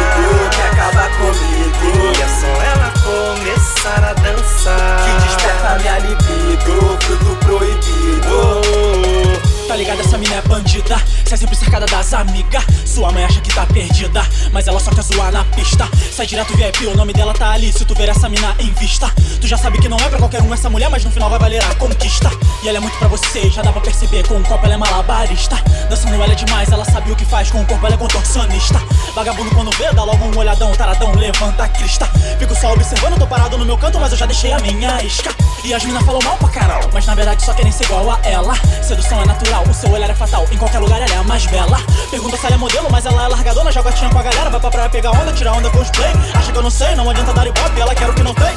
Sai 16.18 16.26
direto 16.26 16.56
VIP, 16.56 16.84
o 16.88 16.96
nome 16.96 17.12
dela 17.12 17.32
tá 17.32 17.52
ali. 17.52 17.72
Se 17.72 17.84
tu 17.84 17.94
ver 17.94 18.08
essa 18.08 18.28
mina 18.28 18.52
em 18.58 18.72
vista, 18.72 19.08
tu 19.40 19.46
já 19.46 19.56
sabe 19.56 19.78
que 19.78 19.88
não 19.88 19.96
é 19.98 20.08
pra 20.08 20.18
qualquer 20.18 20.42
um 20.42 20.52
essa 20.52 20.68
mulher, 20.68 20.90
mas 20.90 21.04
no 21.04 21.12
final 21.12 21.30
vai 21.30 21.38
valer 21.38 21.62
a 21.62 21.72
conquista. 21.76 22.28
E 22.60 22.68
ela 22.68 22.78
é 22.78 22.80
muito 22.80 22.98
pra 22.98 23.06
você, 23.06 23.48
já 23.48 23.62
dá 23.62 23.70
pra 23.70 23.80
perceber. 23.80 24.26
Com 24.26 24.34
o 24.34 24.42
copo 24.42 24.64
ela 24.64 24.74
é 24.74 24.76
malabarista. 24.76 25.54
Dançando 25.88 26.14
ela 26.14 26.32
é 26.32 26.34
demais, 26.34 26.72
ela 26.72 26.84
sabe 26.84 27.12
o 27.12 27.14
que 27.14 27.24
faz. 27.24 27.52
Com 27.52 27.60
o 27.60 27.66
corpo 27.66 27.86
ela 27.86 27.94
é 27.94 27.98
contorcionista. 27.98 28.82
Vagabundo 29.14 29.48
quando 29.54 29.70
vê, 29.76 29.92
dá 29.92 30.02
logo 30.02 30.24
um 30.24 30.36
olhadão. 30.36 30.72
Taradão, 30.72 31.14
levanta 31.14 31.62
a 31.62 31.68
crista. 31.68 32.10
Fico 32.36 32.52
só 32.56 32.72
observando, 32.72 33.16
tô 33.16 33.26
parado 33.28 33.56
no 33.56 33.64
meu 33.64 33.78
canto, 33.78 34.00
mas 34.00 34.10
eu 34.10 34.18
já 34.18 34.26
deixei 34.26 34.52
a 34.52 34.58
minha 34.58 35.00
isca. 35.04 35.32
E 35.68 35.74
as 35.74 35.84
minas 35.84 36.02
falam 36.02 36.22
mal 36.24 36.34
pra 36.38 36.48
caralho, 36.48 36.88
mas 36.94 37.04
na 37.04 37.14
verdade 37.14 37.44
só 37.44 37.52
querem 37.52 37.70
ser 37.70 37.84
igual 37.84 38.10
a 38.10 38.18
ela. 38.22 38.54
Sedução 38.82 39.20
é 39.20 39.26
natural, 39.26 39.62
o 39.68 39.74
seu 39.74 39.90
olhar 39.90 40.08
é 40.08 40.14
fatal. 40.14 40.46
Em 40.50 40.56
qualquer 40.56 40.78
lugar 40.78 40.98
ela 40.98 41.12
é 41.12 41.18
a 41.18 41.22
mais 41.22 41.44
bela. 41.44 41.76
Pergunta 42.10 42.38
se 42.38 42.46
ela 42.46 42.54
é 42.54 42.58
modelo, 42.58 42.88
mas 42.90 43.04
ela 43.04 43.26
é 43.26 43.28
largadona. 43.28 43.70
Joga 43.70 43.92
tinha 43.92 44.08
com 44.08 44.18
a 44.18 44.22
galera, 44.22 44.48
vai 44.48 44.60
pra 44.60 44.70
praia 44.70 44.88
pegar 44.88 45.10
onda, 45.10 45.30
tirar 45.30 45.52
onda 45.52 45.68
com 45.68 45.80
os 45.80 45.90
play. 45.90 46.10
Acha 46.32 46.50
que 46.50 46.56
eu 46.56 46.62
não 46.62 46.70
sei, 46.70 46.94
não 46.94 47.10
adianta 47.10 47.34
dar 47.34 47.46
ibope, 47.46 47.78
ela 47.78 47.94
quer 47.94 48.08
o 48.08 48.14
que 48.14 48.22
não 48.22 48.32
tem. 48.32 48.56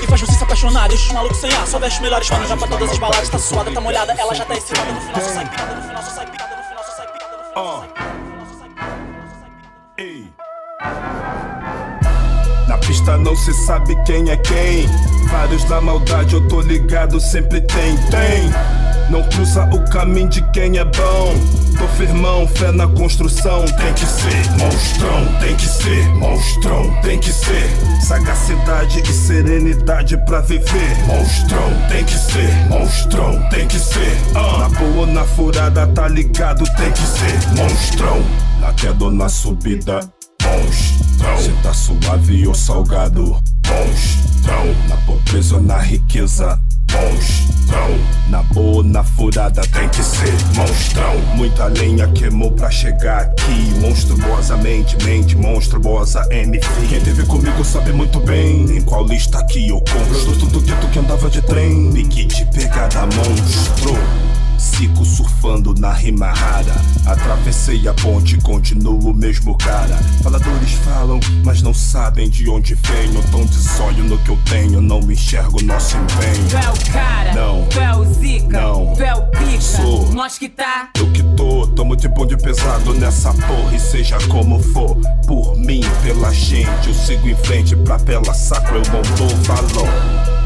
E 0.00 0.06
faz 0.06 0.20
você 0.20 0.32
se 0.32 0.44
apaixonar, 0.44 0.86
deixa 0.88 1.08
os 1.08 1.12
malucos 1.12 1.38
sem 1.38 1.52
ar. 1.52 1.66
Só 1.66 1.80
veste 1.80 2.00
melhores 2.00 2.30
panos 2.30 2.48
já 2.48 2.56
pra 2.56 2.68
todas 2.68 2.88
as 2.88 2.98
baladas. 2.98 3.28
Tá 3.28 3.38
suada, 3.40 3.72
tá 3.72 3.80
molhada, 3.80 4.14
ela 4.16 4.32
já 4.32 4.44
tá 4.44 4.54
excitada. 4.54 4.92
No 4.92 5.00
final 5.00 5.20
só 5.20 5.30
sai 5.30 5.44
picada, 5.44 5.74
no 5.74 5.82
final 5.82 6.02
só 6.04 6.10
sai 6.12 6.26
picada, 6.26 6.56
no 6.56 6.62
final 6.62 6.84
só 6.84 6.92
sai 6.92 7.06
picada, 7.08 7.36
no 7.36 7.42
final 7.42 7.64
só 7.64 7.72
sai 7.72 7.88
picada. 7.88 8.07
Pista 13.08 13.16
não 13.16 13.34
se 13.34 13.54
sabe 13.54 13.96
quem 14.04 14.28
é 14.28 14.36
quem. 14.36 14.86
Vários 15.30 15.64
na 15.68 15.80
maldade, 15.80 16.34
eu 16.34 16.46
tô 16.46 16.60
ligado, 16.60 17.18
sempre 17.18 17.62
tem, 17.62 17.96
tem. 17.96 18.50
Não 19.08 19.22
cruza 19.30 19.64
o 19.64 19.82
caminho 19.90 20.28
de 20.28 20.42
quem 20.50 20.76
é 20.76 20.84
bom. 20.84 21.34
Tô 21.78 21.88
firmão, 21.96 22.46
fé 22.46 22.70
na 22.70 22.86
construção. 22.86 23.64
Tem 23.64 23.94
que 23.94 24.04
ser 24.04 24.50
monstrão, 24.58 25.38
tem 25.40 25.56
que 25.56 25.66
ser 25.66 26.08
monstrão, 26.16 26.94
tem 27.00 27.18
que 27.18 27.32
ser 27.32 27.70
sagacidade 28.02 29.00
e 29.00 29.12
serenidade 29.12 30.16
pra 30.26 30.40
viver. 30.42 31.06
Monstrão, 31.06 31.88
tem 31.88 32.04
que 32.04 32.18
ser 32.18 32.68
monstrão, 32.68 33.48
tem 33.48 33.66
que 33.66 33.78
ser. 33.78 34.18
Ah. 34.34 34.58
Na 34.58 34.68
boa 34.68 34.96
ou 34.98 35.06
na 35.06 35.24
furada, 35.24 35.86
tá 35.86 36.08
ligado, 36.08 36.64
tem 36.76 36.92
que 36.92 37.00
ser 37.00 37.56
monstrão. 37.56 38.22
Na 38.60 38.74
queda 38.74 39.04
ou 39.04 39.10
na 39.10 39.30
subida, 39.30 40.00
monstrão. 40.42 40.97
Cê 41.18 41.52
tá 41.62 41.72
suave 41.74 42.46
ou 42.46 42.54
salgado, 42.54 43.36
monstrão. 43.66 44.74
Na 44.88 44.96
pobreza 44.98 45.56
ou 45.56 45.62
na 45.62 45.78
riqueza, 45.78 46.58
monstrão. 46.92 47.98
Na 48.28 48.42
boa 48.44 48.76
ou 48.76 48.82
na 48.84 49.02
furada 49.02 49.62
tem 49.62 49.88
que 49.88 50.02
ser 50.02 50.32
monstrão. 50.54 51.18
Muita 51.34 51.66
lenha 51.66 52.06
queimou 52.08 52.52
pra 52.52 52.70
chegar 52.70 53.22
aqui. 53.22 53.72
Monstruosamente, 53.80 54.96
mente 55.04 55.36
monstruosa, 55.36 56.26
MF. 56.30 56.86
Quem 56.88 57.00
teve 57.00 57.24
comigo 57.26 57.64
sabe 57.64 57.92
muito 57.92 58.20
bem 58.20 58.76
em 58.76 58.80
qual 58.82 59.06
lista 59.06 59.44
que 59.46 59.68
eu. 59.68 59.82
Sou 60.24 60.36
tudo 60.36 60.60
gueto 60.60 60.86
que 60.88 60.98
andava 60.98 61.28
de 61.28 61.42
trem. 61.42 61.92
Pique 61.92 62.26
de 62.26 62.44
pegada 62.46 63.06
monstro. 63.06 64.27
Sigo 64.58 65.04
surfando 65.04 65.74
na 65.78 65.92
rima 65.92 66.26
rara. 66.32 66.74
Atravessei 67.06 67.86
a 67.88 67.94
ponte, 67.94 68.36
continuo 68.38 69.10
o 69.10 69.14
mesmo 69.14 69.56
cara. 69.56 69.96
Faladores 70.22 70.72
falam, 70.84 71.20
mas 71.44 71.62
não 71.62 71.72
sabem 71.72 72.28
de 72.28 72.48
onde 72.48 72.74
venho. 72.74 73.22
Tom 73.30 73.44
de 73.44 73.54
sonho 73.56 74.04
no 74.04 74.18
que 74.18 74.30
eu 74.30 74.38
tenho, 74.44 74.80
não 74.80 75.00
me 75.00 75.14
enxergo 75.14 75.62
nosso 75.62 75.96
empenho. 75.96 76.48
Tu 76.48 76.56
é 76.56 76.70
o 76.70 76.92
cara, 76.92 77.34
Não. 77.34 77.66
tu 77.66 77.80
é 77.80 77.94
o 77.96 78.04
zica, 78.14 78.60
Não. 78.60 78.94
tu 78.94 79.02
é 79.02 79.14
o 79.14 79.22
pica, 79.26 79.60
Sou. 79.60 80.12
nós 80.12 80.38
que 80.38 80.48
tá. 80.48 80.90
Eu 80.98 81.10
que 81.12 81.22
tô, 81.36 81.66
tamo 81.68 81.96
de 81.96 82.08
bonde 82.08 82.36
pesado 82.36 82.94
nessa 82.94 83.32
porra 83.32 83.74
e 83.74 83.80
seja 83.80 84.18
como 84.28 84.60
for. 84.60 84.96
Por 85.26 85.56
gente, 86.32 86.88
eu 86.88 86.94
sigo 86.94 87.28
em 87.28 87.36
frente 87.36 87.76
pra 87.76 87.98
pela 87.98 88.34
saco, 88.34 88.74
eu 88.74 88.82
não 88.92 89.02
dou 89.16 89.36
valor. 89.44 89.88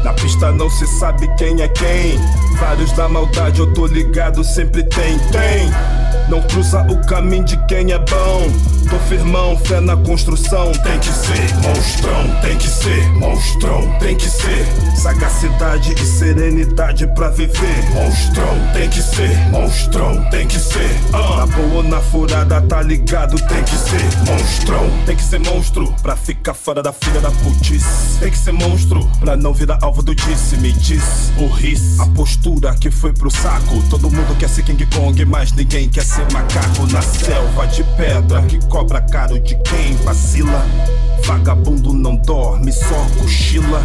Na 0.03 0.13
pista 0.13 0.51
não 0.51 0.69
se 0.69 0.85
sabe 0.99 1.27
quem 1.37 1.61
é 1.61 1.67
quem. 1.67 2.19
Vários 2.59 2.91
da 2.91 3.07
maldade, 3.07 3.59
eu 3.59 3.73
tô 3.73 3.87
ligado, 3.87 4.43
sempre 4.43 4.83
tem, 4.83 5.17
tem. 5.29 5.69
Não 6.29 6.41
cruza 6.41 6.81
o 6.89 7.05
caminho 7.05 7.45
de 7.45 7.57
quem 7.67 7.91
é 7.91 7.99
bom. 7.99 8.82
Tô 8.89 8.97
firmão, 9.07 9.57
fé 9.57 9.79
na 9.79 9.95
construção. 9.95 10.71
Tem 10.71 10.99
que 10.99 11.07
ser 11.07 11.55
monstrão, 11.61 12.41
tem 12.41 12.57
que 12.57 12.67
ser 12.67 13.09
monstrão, 13.13 13.99
tem 13.99 14.15
que 14.15 14.29
ser 14.29 14.65
sagacidade 14.97 15.93
e 15.93 16.05
serenidade 16.05 17.07
pra 17.13 17.29
viver. 17.29 17.89
Monstrão, 17.93 18.73
tem 18.73 18.89
que 18.89 19.01
ser 19.01 19.37
monstrão, 19.49 20.23
tem 20.29 20.47
que 20.47 20.59
ser. 20.59 20.89
Ah. 21.13 21.37
Na 21.37 21.45
boa 21.47 21.75
ou 21.75 21.83
na 21.83 21.99
furada, 21.99 22.61
tá 22.61 22.81
ligado? 22.81 23.35
Tem 23.47 23.63
que 23.63 23.75
ser 23.75 24.03
monstrão, 24.29 24.89
tem 25.05 25.15
que 25.15 25.23
ser 25.23 25.39
monstro 25.39 25.93
pra 26.01 26.15
ficar 26.15 26.53
fora 26.53 26.81
da 26.81 26.93
filha 26.93 27.19
da 27.21 27.31
putice. 27.31 28.19
Tem 28.19 28.29
que 28.29 28.37
ser 28.37 28.53
monstro 28.53 29.09
pra 29.19 29.35
não 29.35 29.53
virar 29.53 29.79
alvo 29.81 30.01
do 30.01 30.15
disse. 30.15 30.57
Me 30.57 30.71
diz 30.71 31.31
o 31.37 31.47
ris, 31.47 31.99
a 31.99 32.05
postura 32.07 32.73
que 32.75 32.89
foi 32.91 33.13
pro 33.13 33.29
saco. 33.29 33.83
Todo 33.89 34.09
mundo 34.09 34.37
quer 34.37 34.49
ser 34.49 34.63
King 34.63 34.85
Kong, 34.87 35.25
mas 35.25 35.51
ninguém 35.51 35.89
quer 35.89 36.05
ser 36.05 36.25
macaco 36.31 36.87
na 36.91 37.01
selva 37.01 37.67
de 37.67 37.83
pedra 37.95 38.41
que 38.43 38.57
cobra 38.73 38.99
caro 39.01 39.39
de 39.39 39.55
quem 39.57 39.95
vacila. 39.97 40.65
Vagabundo 41.25 41.93
não 41.93 42.15
dorme, 42.15 42.71
só 42.71 43.05
cochila. 43.19 43.83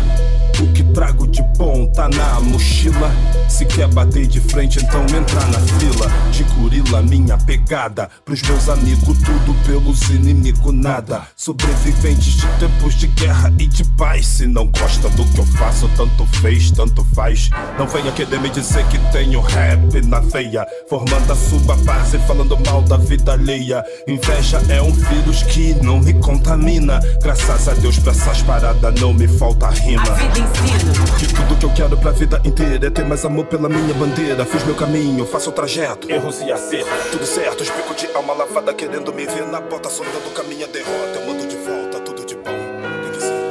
O 0.61 0.73
que 0.73 0.83
trago 0.93 1.27
de 1.27 1.43
bom 1.57 1.87
tá 1.87 2.09
na 2.09 2.41
mochila. 2.41 3.13
Se 3.49 3.65
quer 3.65 3.89
bater 3.89 4.27
de 4.27 4.41
frente, 4.41 4.79
então 4.79 5.03
entra 5.03 5.41
na 5.47 5.61
fila. 5.79 6.11
De 6.33 6.43
gorila, 6.55 7.03
minha 7.03 7.39
pegada. 7.39 8.11
Pros 8.25 8.43
meus 8.43 8.69
amigos, 8.69 9.19
tudo 9.19 9.55
pelos 9.65 10.03
inimigos, 10.11 10.75
nada. 10.75 11.23
Sobreviventes 11.37 12.35
de 12.35 12.47
tempos 12.59 12.95
de 12.95 13.07
guerra 13.09 13.53
e 13.59 13.67
de 13.67 13.85
paz. 13.97 14.27
Se 14.27 14.47
não 14.47 14.67
gosta 14.67 15.09
do 15.11 15.25
que 15.27 15.39
eu 15.39 15.47
faço, 15.47 15.89
tanto 15.97 16.27
fez, 16.41 16.71
tanto 16.71 17.05
faz. 17.15 17.51
Não 17.79 17.87
venha 17.87 18.11
querer 18.13 18.41
me 18.41 18.51
dizer 18.51 18.85
que 18.87 18.99
tenho 19.13 19.41
rap 19.41 20.01
na 20.07 20.21
veia. 20.21 20.67
Formando 20.89 21.33
a 21.33 21.37
sua 21.37 21.77
base, 21.85 22.19
falando 22.27 22.59
mal 22.67 22.83
da 22.83 22.97
vida 22.97 23.33
alheia. 23.33 23.85
Inveja 24.07 24.61
é 24.69 24.83
um 24.83 24.93
vírus 24.93 25.43
que 25.45 25.75
não 25.83 26.01
me 26.01 26.15
contamina. 26.15 27.01
Graças 27.23 27.69
a 27.69 27.75
Deus, 27.75 27.99
pra 27.99 28.13
essas 28.13 28.43
paradas 28.43 29.01
não 29.01 29.15
me 29.15 29.29
falta 29.29 29.69
rima. 29.69 30.03
Ensina. 30.39 31.19
De 31.19 31.27
tudo 31.35 31.57
que 31.57 31.65
eu 31.65 31.73
quero 31.75 31.97
pra 31.97 32.13
vida 32.13 32.41
inteira 32.45 32.87
é 32.87 32.91
ter 32.91 33.05
mais 33.05 33.25
amor 33.25 33.47
pela 33.47 33.69
minha 33.69 33.93
bandeira. 33.95 34.45
Fiz 34.45 34.63
meu 34.65 34.77
caminho, 34.77 35.27
faço 35.27 35.51
o 35.51 35.53
trajeto, 35.53 36.11
erros 36.11 36.41
e 36.41 36.53
acertos. 36.53 37.11
Tudo 37.11 37.27
certo, 37.27 37.63
explico 37.63 37.95
de 37.95 38.07
alma 38.15 38.35
lavada, 38.35 38.73
querendo 38.73 39.13
me 39.13 39.27
ver 39.27 39.47
na 39.47 39.61
bota, 39.61 39.91
sonhando 39.91 40.33
com 40.33 40.41
a 40.41 40.45
minha 40.45 40.69
derrota. 40.69 41.19
Eu 41.19 41.27
mando 41.27 41.47
de 41.47 41.57
volta, 41.57 42.01
tudo 42.01 42.25
de 42.25 42.37
bom. 42.37 42.45
Tem 43.03 43.11
que 43.13 43.21
ser. 43.21 43.49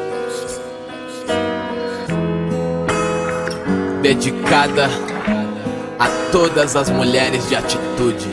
dedicada 4.02 4.90
a 6.00 6.08
todas 6.32 6.76
as 6.78 6.90
mulheres 6.90 7.50
de 7.50 7.56
atitude. 7.56 8.30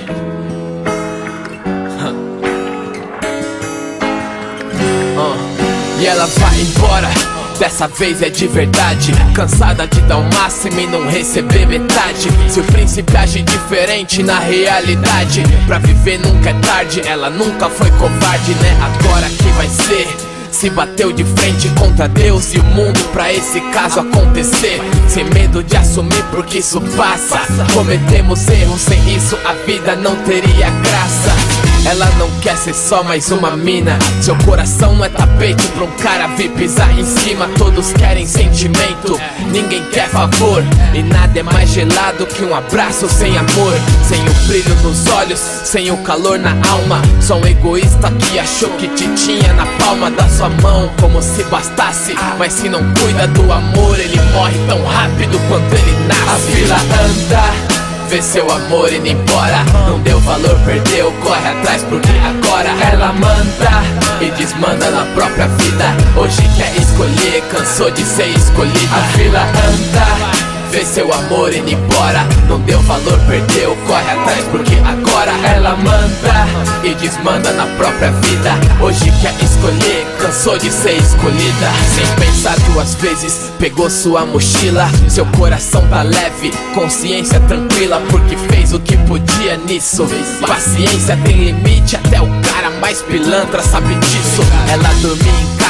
E 6.05 6.07
ela 6.07 6.27
vai 6.27 6.61
embora. 6.61 7.34
Dessa 7.59 7.87
vez 7.87 8.21
é 8.23 8.29
de 8.29 8.47
verdade. 8.47 9.13
Cansada 9.35 9.87
de 9.87 10.01
dar 10.03 10.19
o 10.19 10.35
máximo 10.35 10.81
e 10.81 10.87
não 10.87 11.09
receber 11.09 11.67
metade. 11.67 12.29
Se 12.49 12.61
o 12.61 12.65
príncipe 12.65 13.17
age 13.17 13.43
diferente 13.43 14.23
na 14.23 14.39
realidade. 14.39 15.43
Pra 15.67 15.79
viver 15.79 16.19
nunca 16.19 16.51
é 16.51 16.55
tarde 16.55 17.03
Ela 17.07 17.31
nunca 17.31 17.69
foi 17.71 17.91
covarde, 17.93 18.55
né? 18.55 18.77
Agora 18.83 19.29
que 19.29 19.49
vai 19.57 19.69
ser. 19.69 20.07
Se 20.51 20.71
bateu 20.71 21.13
de 21.13 21.25
frente 21.25 21.69
contra 21.71 22.07
Deus 22.07 22.55
e 22.55 22.59
o 22.59 22.65
mundo 22.65 23.01
pra 23.13 23.33
esse 23.33 23.61
caso 23.73 24.01
acontecer. 24.01 24.81
Sem 25.09 25.25
medo 25.25 25.63
de 25.63 25.77
assumir 25.77 26.25
porque 26.31 26.59
isso 26.59 26.81
passa. 26.97 27.41
Cometemos 27.73 28.47
erros, 28.49 28.81
sem 28.81 29.17
isso 29.17 29.37
a 29.45 29.53
vida 29.67 29.97
não 29.97 30.15
teria 30.17 30.71
graça 30.71 31.64
ela 31.87 32.07
não 32.19 32.31
quer 32.41 32.57
ser 32.57 32.75
só 32.75 33.03
mais 33.03 33.31
uma 33.31 33.57
mina. 33.57 33.99
Seu 34.21 34.37
coração 34.39 35.05
é 35.05 35.09
tapete 35.09 35.67
pra 35.69 35.85
um 35.85 35.91
cara 35.93 36.27
vir 36.29 36.51
pisar 36.51 36.91
em 36.99 37.05
cima. 37.05 37.49
Todos 37.59 37.93
querem 37.93 38.27
sentimento, 38.27 39.21
ninguém 39.51 39.83
quer 39.91 40.09
favor. 40.09 40.65
E 40.95 41.03
nada 41.03 41.39
é 41.39 41.43
mais 41.43 41.71
gelado 41.71 42.27
que 42.27 42.45
um 42.45 42.55
abraço 42.55 43.09
sem 43.09 43.37
amor. 43.37 43.75
Sem 44.09 44.21
o 44.21 44.35
brilho 44.47 44.75
nos 44.83 45.07
olhos, 45.09 45.39
sem 45.39 45.91
o 45.91 45.97
calor 45.99 46.39
na 46.39 46.53
alma. 46.69 47.03
Só 47.21 47.37
um 47.37 47.47
egoísta 47.47 48.11
que 48.13 48.39
achou 48.39 48.71
que 48.71 48.89
te 48.89 49.07
tinha 49.15 49.53
na 49.53 49.67
palma 49.79 50.11
da 50.11 50.29
sua 50.29 50.49
mão. 50.49 50.91
Como 51.01 51.21
se 51.21 51.43
bastasse, 51.45 52.15
mas 52.39 52.53
se 52.53 52.69
não 52.69 52.81
cuida 52.95 53.27
do 53.29 53.53
amor 53.53 53.99
Ele 53.99 54.21
morre 54.33 54.59
tão 54.67 54.83
rápido 54.85 55.39
quanto 55.49 55.73
ele 55.75 56.07
nasce. 56.07 56.25
A 56.25 56.57
fila 56.57 56.77
anda 56.77 57.74
Vê 58.09 58.23
seu 58.23 58.51
amor 58.51 58.93
indo 58.93 59.07
embora. 59.07 59.65
Não 59.89 60.01
deu 60.01 60.21
valor, 60.21 60.59
perdeu, 60.65 61.13
corre 61.23 61.49
atrás 61.49 61.83
porque 61.85 62.11
agora 62.11 62.71
ela 62.93 63.13
manda 63.13 63.83
E 64.21 64.31
desmanda 64.33 64.91
na 64.91 65.05
própria 65.15 65.49
vida. 65.49 65.97
Hoje 66.17 66.43
quer 66.57 66.75
escolher, 66.77 67.43
cansou 67.51 67.91
de 67.91 68.03
ser 68.05 68.29
escolhida. 68.29 68.97
A 68.97 69.03
fila 69.17 69.41
anda 69.41 70.54
Vê 70.75 70.85
seu 70.85 71.15
amor 71.15 71.55
indo 71.55 71.71
embora 71.71 72.27
Não 72.49 72.59
deu 72.63 72.81
valor, 72.81 73.17
perdeu, 73.29 73.77
corre 73.87 74.11
atrás 74.11 74.45
porque 74.51 74.75
agora 74.85 75.31
ela 75.47 75.77
manda 75.77 76.49
E 76.83 76.93
desmanda 76.97 77.53
na 77.53 77.65
própria 77.77 78.11
vida. 78.11 78.51
Hoje 78.81 79.13
quer 79.23 79.33
escolher, 79.41 80.05
cansou 80.21 80.59
de 80.59 80.73
ser 80.73 80.97
escolhida. 80.97 81.71
Sem 81.95 82.27
pensar 82.27 82.59
duas 82.73 82.93
vezes, 82.97 83.53
pegou 83.57 83.89
sua 83.89 84.27
mochila. 84.27 84.91
Seu 85.09 85.25
coração 85.27 85.87
tá 85.87 86.03
leve, 86.03 86.51
consciência 86.75 87.39
tranquila 87.39 88.03
Porque 88.11 88.37
fez 88.37 88.73
o 88.73 88.81
que 88.81 88.97
podia 88.97 89.57
nisso. 89.69 90.05
Paciência 90.45 91.17
tem 91.25 91.37
limite, 91.37 91.95
até 91.95 92.21
o 92.21 92.27
cara 92.43 92.71
mais 92.81 93.01
pilantra 93.01 93.63
sabe 93.63 93.95
disso. 93.95 94.43
Ela 94.69 94.93
dormia 95.01 95.41
em 95.41 95.57
casa 95.57 95.64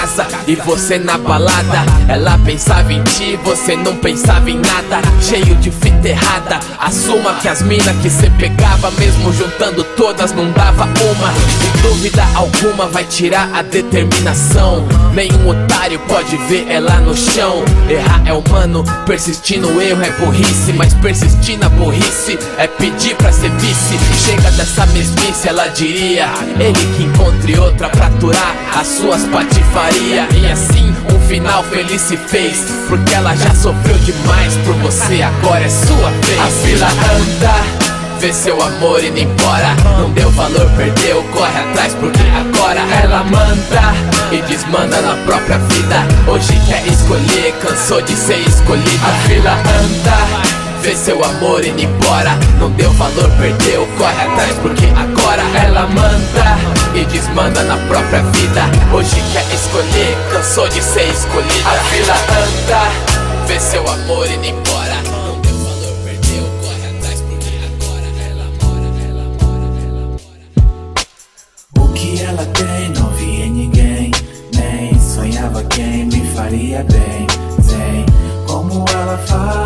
e 0.46 0.54
você 0.54 0.98
na 0.98 1.18
balada. 1.18 1.84
Ela 2.08 2.38
pensava 2.44 2.92
em 2.92 3.02
ti, 3.02 3.38
você 3.42 3.74
não 3.74 3.96
pensava 3.96 4.48
em 4.48 4.58
nada. 4.58 5.02
Cheio 5.20 5.56
de 5.56 5.70
fita 5.70 6.08
errada 6.08 6.60
Assuma 6.78 7.34
que 7.34 7.48
as 7.48 7.62
minas 7.62 7.96
que 8.02 8.10
cê 8.10 8.30
pegava 8.38 8.90
Mesmo 8.92 9.32
juntando 9.32 9.82
todas 9.96 10.32
não 10.32 10.50
dava 10.52 10.84
uma. 10.84 11.32
Sem 11.60 11.82
dúvida 11.82 12.24
alguma 12.34 12.86
vai 12.86 13.04
tirar 13.04 13.50
a 13.52 13.62
determinação. 13.62 14.86
Nenhum 15.12 15.48
otário 15.48 15.98
pode 16.00 16.36
ver 16.48 16.66
ela 16.70 17.00
no 17.00 17.16
chão. 17.16 17.64
Errar 17.88 18.22
é 18.26 18.32
humano, 18.32 18.84
persistir 19.06 19.60
no 19.60 19.80
erro 19.80 20.02
é 20.02 20.10
burrice. 20.12 20.72
Mas 20.74 20.94
persistir 20.94 21.58
na 21.58 21.68
burrice 21.68 22.38
é 22.58 22.68
pedir 22.68 23.16
pra 23.16 23.32
ser 23.32 23.50
vice. 23.52 23.98
Chega 24.24 24.50
dessa 24.52 24.86
mesmice, 24.86 25.48
ela 25.48 25.66
diria 25.68 26.28
Ele 26.58 26.96
que 26.96 27.02
encontre 27.02 27.58
outra 27.58 27.88
pra 27.88 28.06
aturar 28.06 28.54
as 28.78 28.86
suas 28.86 29.24
patifarias 29.24 30.03
E 30.12 30.50
assim 30.50 30.94
um 31.14 31.20
final 31.26 31.62
feliz 31.64 32.02
se 32.02 32.16
fez. 32.16 32.64
Porque 32.88 33.14
ela 33.14 33.34
já 33.34 33.54
sofreu 33.54 33.96
demais 33.98 34.56
por 34.64 34.74
você, 34.74 35.22
agora 35.22 35.64
é 35.64 35.70
sua 35.70 36.10
vez. 36.10 36.40
A 36.40 36.46
fila 36.46 36.88
anda 36.88 37.94
Vê 38.20 38.32
seu 38.32 38.60
amor 38.62 39.04
indo 39.04 39.18
embora. 39.18 39.74
Não 39.98 40.10
deu 40.12 40.30
valor, 40.30 40.70
perdeu, 40.76 41.22
corre 41.24 41.60
atrás. 41.60 41.94
Porque 41.94 42.22
agora 42.22 42.80
ela 43.02 43.22
manda 43.24 43.94
E 44.32 44.40
desmanda 44.42 45.00
na 45.02 45.14
própria 45.24 45.58
vida. 45.58 46.06
Hoje 46.26 46.58
quer 46.66 46.86
escolher, 46.86 47.52
cansou 47.60 48.00
de 48.02 48.14
ser 48.16 48.38
escolhida. 48.48 49.06
A 49.06 49.28
fila 49.28 49.52
anda 49.52 50.63
Vê 50.84 50.94
seu 50.94 51.24
amor 51.24 51.64
indo 51.64 51.80
embora. 51.80 52.38
Não 52.60 52.70
deu 52.72 52.90
valor, 52.92 53.30
perdeu, 53.40 53.88
corre 53.96 54.20
atrás 54.20 54.54
porque 54.60 54.84
agora 54.94 55.40
ela 55.58 55.86
manda 55.86 56.58
E 56.94 57.06
desmanda 57.06 57.62
na 57.62 57.78
própria 57.88 58.22
vida. 58.24 58.64
Hoje 58.92 59.16
quer 59.32 59.46
escolher, 59.54 60.14
cansou 60.30 60.68
de 60.68 60.82
ser 60.82 61.08
escolhida. 61.08 61.70
A 61.70 61.72
fila 61.84 62.12
anda 62.12 63.46
Vê 63.46 63.58
seu 63.58 63.80
amor 63.88 64.30
indo 64.30 64.44
embora. 64.44 64.96
Não 65.10 65.40
deu 65.40 65.56
valor, 65.56 65.96
perdeu, 66.04 66.44
corre 66.60 66.98
atrás 66.98 67.22
porque 67.22 67.54
agora 67.64 68.08
ela 68.28 68.46
mora, 68.60 68.88
ela 69.08 69.26
mora, 69.40 69.68
ela 69.88 70.06
mora. 70.20 71.88
O 71.88 71.92
que 71.94 72.22
ela 72.22 72.44
tem 72.44 72.90
não 72.90 73.08
via 73.14 73.46
em 73.46 73.50
ninguém. 73.50 74.10
Nem 74.52 75.00
sonhava 75.00 75.64
quem 75.64 76.04
me 76.04 76.26
faria 76.34 76.84
bem 76.84 77.26
Sei 77.62 78.04
como 78.46 78.84
ela 78.92 79.16
faz 79.26 79.63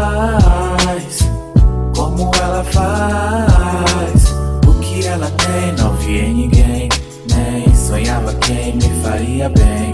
faria 9.48 9.50
bem 9.50 9.90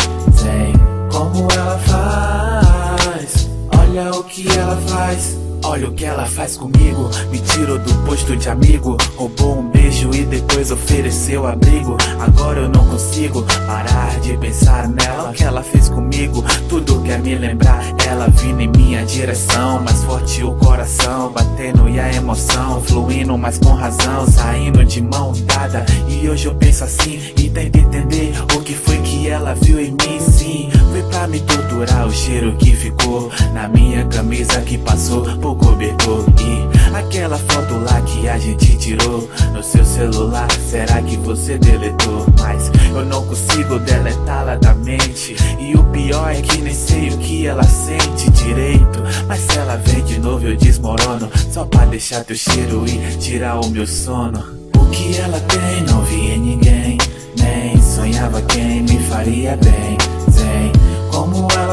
como 1.10 1.48
ela 1.52 1.78
faz. 1.78 3.48
Olha 3.78 4.10
o 4.12 4.24
que 4.24 4.48
ela 4.48 4.76
faz 4.88 5.43
Olha 5.64 5.88
o 5.88 5.92
que 5.92 6.04
ela 6.04 6.26
faz 6.26 6.56
comigo 6.56 7.10
Me 7.30 7.38
tirou 7.38 7.78
do 7.78 7.94
posto 8.06 8.36
de 8.36 8.48
amigo 8.48 8.96
Roubou 9.16 9.58
um 9.58 9.70
beijo 9.70 10.10
e 10.12 10.24
depois 10.24 10.70
ofereceu 10.70 11.46
abrigo. 11.46 11.96
Agora 12.18 12.60
eu 12.60 12.68
não 12.68 12.84
consigo 12.88 13.42
parar 13.66 14.18
de 14.20 14.36
pensar 14.36 14.88
nela. 14.88 15.30
O 15.30 15.32
que 15.32 15.44
ela 15.44 15.62
fez 15.62 15.88
comigo, 15.88 16.44
tudo 16.68 17.00
quer 17.02 17.20
me 17.20 17.34
lembrar. 17.34 17.82
Ela 18.06 18.28
vindo 18.28 18.60
em 18.60 18.68
minha 18.68 19.04
direção, 19.04 19.82
mais 19.82 20.02
forte 20.04 20.42
o 20.42 20.54
coração, 20.56 21.32
batendo 21.32 21.88
e 21.88 22.00
a 22.00 22.12
emoção 22.12 22.82
fluindo, 22.82 23.36
mas 23.38 23.58
com 23.58 23.74
razão, 23.74 24.26
saindo 24.26 24.84
de 24.84 25.00
mão 25.02 25.32
dada. 25.44 25.84
E 26.08 26.28
hoje 26.28 26.46
eu 26.46 26.54
penso 26.54 26.84
assim 26.84 27.20
e 27.36 27.48
tento 27.50 27.76
entender 27.76 28.32
o 28.56 28.60
que 28.60 28.74
foi 28.74 28.98
que 28.98 29.28
ela 29.28 29.54
viu 29.54 29.78
em 29.78 29.92
mim. 29.92 30.20
Sim, 30.20 30.70
foi 30.94 31.02
pra 31.10 31.26
me 31.26 31.40
torturar 31.40 32.06
o 32.06 32.12
cheiro 32.12 32.56
que 32.56 32.70
ficou 32.70 33.28
na 33.52 33.66
minha 33.66 34.04
camisa 34.04 34.60
que 34.60 34.78
passou 34.78 35.24
por 35.38 35.56
cobertor. 35.56 36.24
E 36.40 36.96
aquela 36.96 37.36
foto 37.36 37.74
lá 37.80 38.00
que 38.02 38.28
a 38.28 38.38
gente 38.38 38.76
tirou 38.76 39.28
no 39.52 39.60
seu 39.60 39.84
celular, 39.84 40.46
será 40.52 41.02
que 41.02 41.16
você 41.16 41.58
deletou? 41.58 42.24
Mas 42.38 42.70
eu 42.94 43.04
não 43.06 43.26
consigo 43.26 43.80
deletá-la 43.80 44.54
da 44.54 44.72
mente. 44.72 45.34
E 45.58 45.74
o 45.74 45.82
pior 45.82 46.30
é 46.30 46.40
que 46.40 46.58
nem 46.58 46.72
sei 46.72 47.08
o 47.08 47.18
que 47.18 47.44
ela 47.44 47.64
sente 47.64 48.30
direito. 48.30 49.02
Mas 49.26 49.40
se 49.40 49.58
ela 49.58 49.74
vem 49.78 50.04
de 50.04 50.20
novo, 50.20 50.46
eu 50.46 50.56
desmorono. 50.56 51.28
Só 51.50 51.64
pra 51.64 51.86
deixar 51.86 52.22
teu 52.22 52.36
cheiro 52.36 52.84
e 52.86 53.16
tirar 53.16 53.58
o 53.58 53.68
meu 53.68 53.84
sono. 53.84 54.44
O 54.76 54.86
que 54.90 55.16
ela 55.16 55.40
tem, 55.40 55.82
não 55.88 56.04
vi 56.04 56.34
em 56.34 56.38
ninguém. 56.38 56.98
Nem 57.36 57.82
sonhava 57.82 58.40
quem 58.42 58.82
me 58.82 58.98
faria 59.08 59.56
bem. 59.56 60.23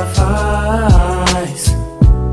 Ela 0.01 0.09
faz, 0.15 1.75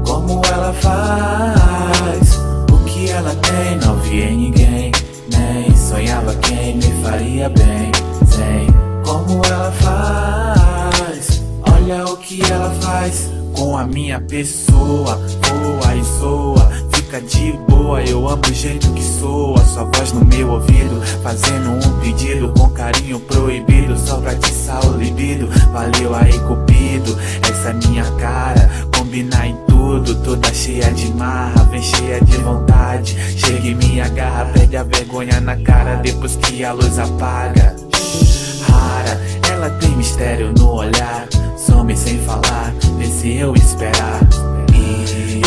como 0.06 0.40
ela 0.46 0.72
faz. 0.72 2.38
O 2.72 2.78
que 2.86 3.10
ela 3.10 3.34
tem, 3.34 3.76
não 3.76 3.96
vi 3.96 4.22
em 4.22 4.36
ninguém. 4.38 4.92
Nem 5.30 5.76
sonhava 5.76 6.34
quem 6.36 6.76
me 6.76 7.04
faria 7.04 7.50
bem. 7.50 7.92
Zen, 8.24 8.68
como 9.04 9.44
ela 9.44 9.70
faz. 9.72 11.42
Olha 11.70 12.06
o 12.06 12.16
que 12.16 12.40
ela 12.50 12.70
faz 12.80 13.30
com 13.54 13.76
a 13.76 13.84
minha 13.84 14.18
pessoa. 14.18 15.20
Voa 15.42 15.94
e 15.94 16.02
zoa, 16.02 16.70
fica 17.08 17.20
de 17.22 17.52
boa. 17.66 18.02
Eu 18.02 18.28
amo 18.28 18.42
o 18.46 18.54
jeito 18.54 18.92
que 18.92 19.02
soa. 19.02 19.64
Sua 19.64 19.84
voz 19.84 20.12
no 20.12 20.24
meu 20.24 20.50
ouvido, 20.50 21.00
fazendo 21.22 21.70
um 21.70 22.00
pedido 22.00 22.52
com 22.52 22.68
carinho 22.70 23.18
proibido. 23.20 23.98
Só 23.98 24.18
pra 24.18 24.32
atiçar 24.32 24.84
o 24.86 24.98
libido. 24.98 25.48
Valeu 25.72 26.14
aí, 26.14 26.38
cupido. 26.40 27.18
Essa 27.48 27.70
é 27.70 27.72
minha 27.72 28.04
cara, 28.12 28.70
combinar 28.96 29.46
em 29.46 29.56
tudo. 29.66 30.14
Toda 30.22 30.52
cheia 30.52 30.92
de 30.92 31.12
marra, 31.14 31.64
vem 31.70 31.82
cheia 31.82 32.20
de 32.20 32.36
vontade. 32.36 33.16
Chega 33.36 33.66
e 33.66 33.74
me 33.74 34.00
agarra, 34.00 34.44
perde 34.52 34.76
a 34.76 34.82
vergonha 34.82 35.40
na 35.40 35.56
cara 35.56 35.96
depois 35.96 36.36
que 36.36 36.62
a 36.62 36.72
luz 36.72 36.98
apaga. 36.98 37.74
Rara, 38.68 39.20
ela 39.50 39.70
tem 39.70 39.96
mistério 39.96 40.52
no 40.52 40.72
olhar. 40.72 41.26
Some 41.56 41.96
sem 41.96 42.18
falar, 42.20 42.74
vê 42.98 43.06
se 43.06 43.36
eu 43.36 43.54
esperar. 43.54 44.20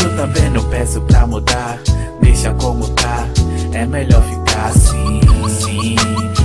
Eu 0.02 0.16
também 0.16 0.50
não 0.50 0.62
peço 0.64 1.00
pra 1.02 1.26
mudar, 1.26 1.78
deixa 2.20 2.52
como 2.54 2.88
tá. 2.88 3.26
É 3.72 3.86
melhor 3.86 4.22
ficar 4.22 4.66
assim, 4.66 5.20
sim. 5.48 5.96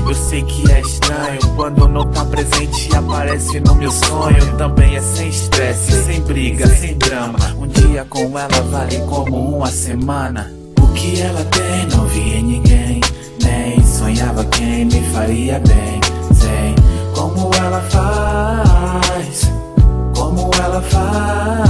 Eu 0.08 0.16
sei 0.16 0.42
que 0.44 0.72
é 0.72 0.80
estranho 0.80 1.40
quando 1.58 1.86
não 1.88 2.06
tá 2.06 2.24
presente 2.24 2.90
e 2.90 2.96
aparece 2.96 3.60
no 3.60 3.76
meu 3.76 3.92
sonho. 3.92 4.58
Também 4.58 4.96
é 4.96 5.02
sem 5.02 5.28
estresse, 5.28 5.92
sem 6.04 6.22
briga, 6.22 6.66
sem 6.68 6.98
drama. 6.98 7.38
Um 7.58 7.68
dia 7.68 8.06
com 8.06 8.40
ela 8.40 8.62
vale 8.72 9.00
como 9.02 9.58
uma 9.58 9.68
semana. 9.68 10.50
O 10.82 10.88
que 10.94 11.20
ela 11.20 11.44
tem, 11.46 11.88
não 11.88 12.06
vi 12.06 12.38
em 12.38 12.44
ninguém. 12.44 13.02
Nem 13.44 13.84
sonhava 13.84 14.46
quem 14.46 14.86
me 14.86 15.02
faria 15.12 15.60
bem. 15.60 16.00
Sei 16.34 16.76
como 17.14 17.54
ela 17.56 17.82
faz, 17.82 19.52
como 20.16 20.50
ela 20.56 20.82
faz. 20.82 21.67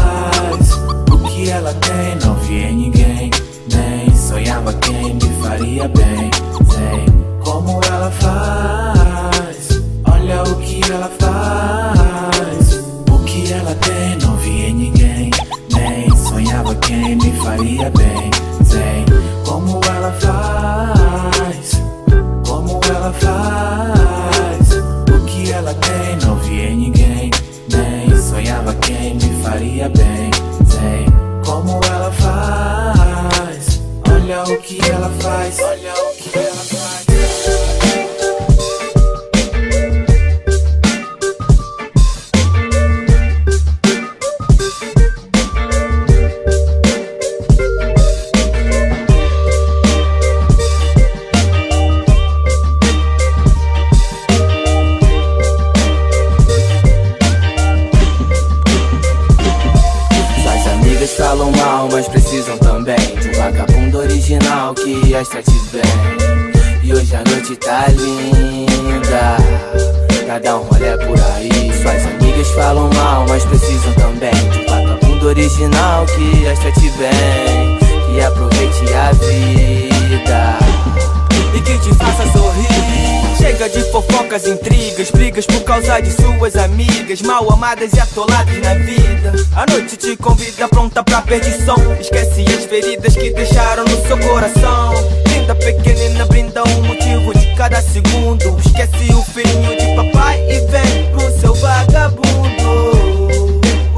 Mal 87.24 87.50
amadas 87.52 87.94
e 87.94 88.00
atoladas 88.00 88.58
na 88.60 88.74
vida. 88.74 89.34
A 89.56 89.66
noite 89.72 89.98
te 89.98 90.16
convida 90.18 90.68
pronta 90.68 91.04
pra 91.04 91.22
perdição. 91.22 91.76
Esquece 92.00 92.46
as 92.54 92.66
feridas 92.66 93.16
que 93.16 93.32
deixaram 93.32 93.86
no 93.86 94.08
seu 94.08 94.18
coração. 94.18 94.94
Brinda 95.24 95.56
pequenina, 95.56 96.26
brinda 96.26 96.64
um 96.64 96.84
motivo 96.84 97.34
de 97.38 97.56
cada 97.56 97.82
segundo. 97.82 98.58
Esquece 98.60 99.14
o 99.14 99.24
filhinho 99.24 99.78
de 99.78 99.96
papai 99.96 100.40
e 100.50 100.60
vem 100.68 101.12
pro 101.12 101.40
seu 101.40 101.54
vagabundo. 101.56 102.28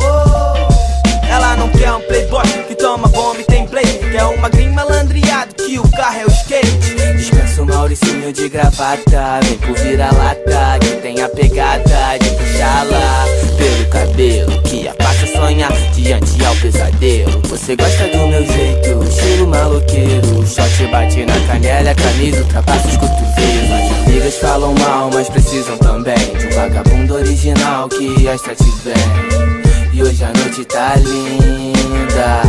Oh. 0.02 1.28
Ela 1.28 1.56
não 1.56 1.70
quer 1.70 1.92
um 1.92 2.02
playboy 2.02 2.48
que 2.68 2.76
toma 2.76 3.08
bomba 3.08 3.42
e 3.42 3.44
tem 3.44 3.68
play. 3.68 3.86
Quer 3.86 4.24
uma 4.26 4.50
green 4.50 4.72
malandreado 4.72 5.56
que 5.56 5.80
o 5.80 5.88
carro 5.92 6.20
é 6.20 6.26
o 6.26 6.30
skate. 6.30 6.96
Dispensa 7.18 7.62
o 7.62 7.66
Mauricinho 7.66 8.32
de 8.32 8.48
gravata 8.48 9.42
Vem 9.44 9.58
por 9.58 9.78
vira-lata 9.78 10.80
Que 10.80 11.02
tem 11.02 11.22
a 11.22 11.28
pegada 11.28 12.18
de 12.18 12.30
Pelo 12.60 13.86
cabelo 13.90 14.62
Que 14.64 14.90
a 14.90 14.94
faça 15.02 15.26
sonhar 15.28 15.72
Diante 15.94 16.44
ao 16.44 16.54
pesadelo. 16.58 17.42
Você 17.48 17.74
gosta 17.74 18.06
do 18.10 18.28
meu 18.28 18.46
jeito 18.46 19.02
Estilo 19.02 19.48
maloqueiro. 19.48 20.46
Shot 20.46 20.92
bate 20.92 21.26
na 21.26 21.40
canela 21.48 21.96
Camisa 21.96 22.42
ultrapassa 22.42 22.86
os 22.86 22.98
cotovelos. 22.98 23.72
As 23.72 24.08
amigas 24.08 24.36
falam 24.40 24.76
mal 24.76 25.10
Mas 25.14 25.30
precisam 25.30 25.78
também 25.78 26.18
De 26.38 26.48
um 26.48 26.50
vagabundo 26.52 27.14
original 27.14 27.88
Que 27.88 28.28
as 28.28 28.42
trate 28.42 28.66
bem. 28.84 29.94
E 29.94 30.04
hoje 30.04 30.22
a 30.22 30.34
noite 30.34 30.66
tá 30.66 30.96
linda 30.98 32.42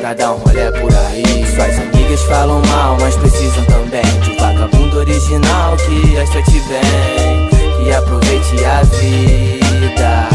Pra 0.00 0.12
dar 0.12 0.32
um 0.32 0.38
rolê 0.38 0.72
por 0.80 0.92
aí. 1.06 1.46
Suas 1.54 1.78
amigas 1.78 2.20
falam 2.22 2.60
mal, 2.66 2.96
mas 3.00 3.14
precisam 3.14 3.64
também 3.66 4.02
De 4.24 4.30
um 4.32 4.36
vagabundo 4.38 4.98
original 4.98 5.76
que 5.76 6.18
as 6.18 6.28
trate 6.30 6.60
bem 6.68 7.59
E 7.84 7.92
aproveite 7.92 8.64
a 8.64 8.82
vida 8.82 10.28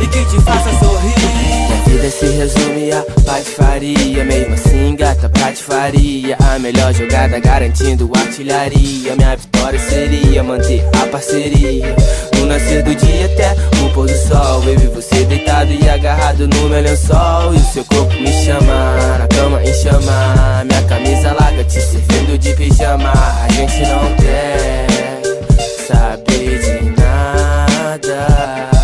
E 0.00 0.06
que 0.06 0.24
te 0.24 0.40
faça 0.42 0.70
sorrir. 0.78 1.14
Minha 1.68 1.82
vida 1.86 2.10
se 2.10 2.26
resume 2.26 2.92
a 2.92 3.02
patifaria 3.24 4.24
Mesmo 4.24 4.54
assim, 4.54 4.96
gata, 4.96 5.28
patifaria 5.28 6.36
A 6.52 6.58
melhor 6.58 6.92
jogada 6.92 7.38
garantindo 7.38 8.10
artilharia 8.16 9.16
Minha 9.16 9.36
vitória 9.36 9.78
seria 9.78 10.42
manter 10.42 10.84
a 11.02 11.06
parceria 11.06 11.94
No 12.38 12.46
nascer 12.46 12.82
do 12.82 12.94
dia 12.94 13.26
até 13.26 13.56
o 13.82 13.90
pôr 13.90 14.06
do 14.06 14.16
sol. 14.16 14.60
Baby, 14.62 14.86
você 14.94 15.24
deitado 15.24 15.70
e 15.72 15.88
agarrado 15.88 16.46
no 16.48 16.68
meu 16.68 16.80
lençol. 16.80 17.54
E 17.54 17.58
o 17.58 17.72
seu 17.72 17.84
corpo 17.84 18.12
me 18.14 18.32
chama, 18.44 19.18
na 19.18 19.26
cama 19.28 19.62
em 19.62 19.74
chama. 19.74 20.64
Minha 20.64 20.82
camisa 20.82 21.36
larga 21.38 21.64
te 21.64 21.80
servindo 21.80 22.38
de 22.38 22.54
pijama. 22.54 23.12
A 23.12 23.52
gente 23.52 23.80
não 23.82 24.14
quer 24.16 24.95
nada. 27.98 28.75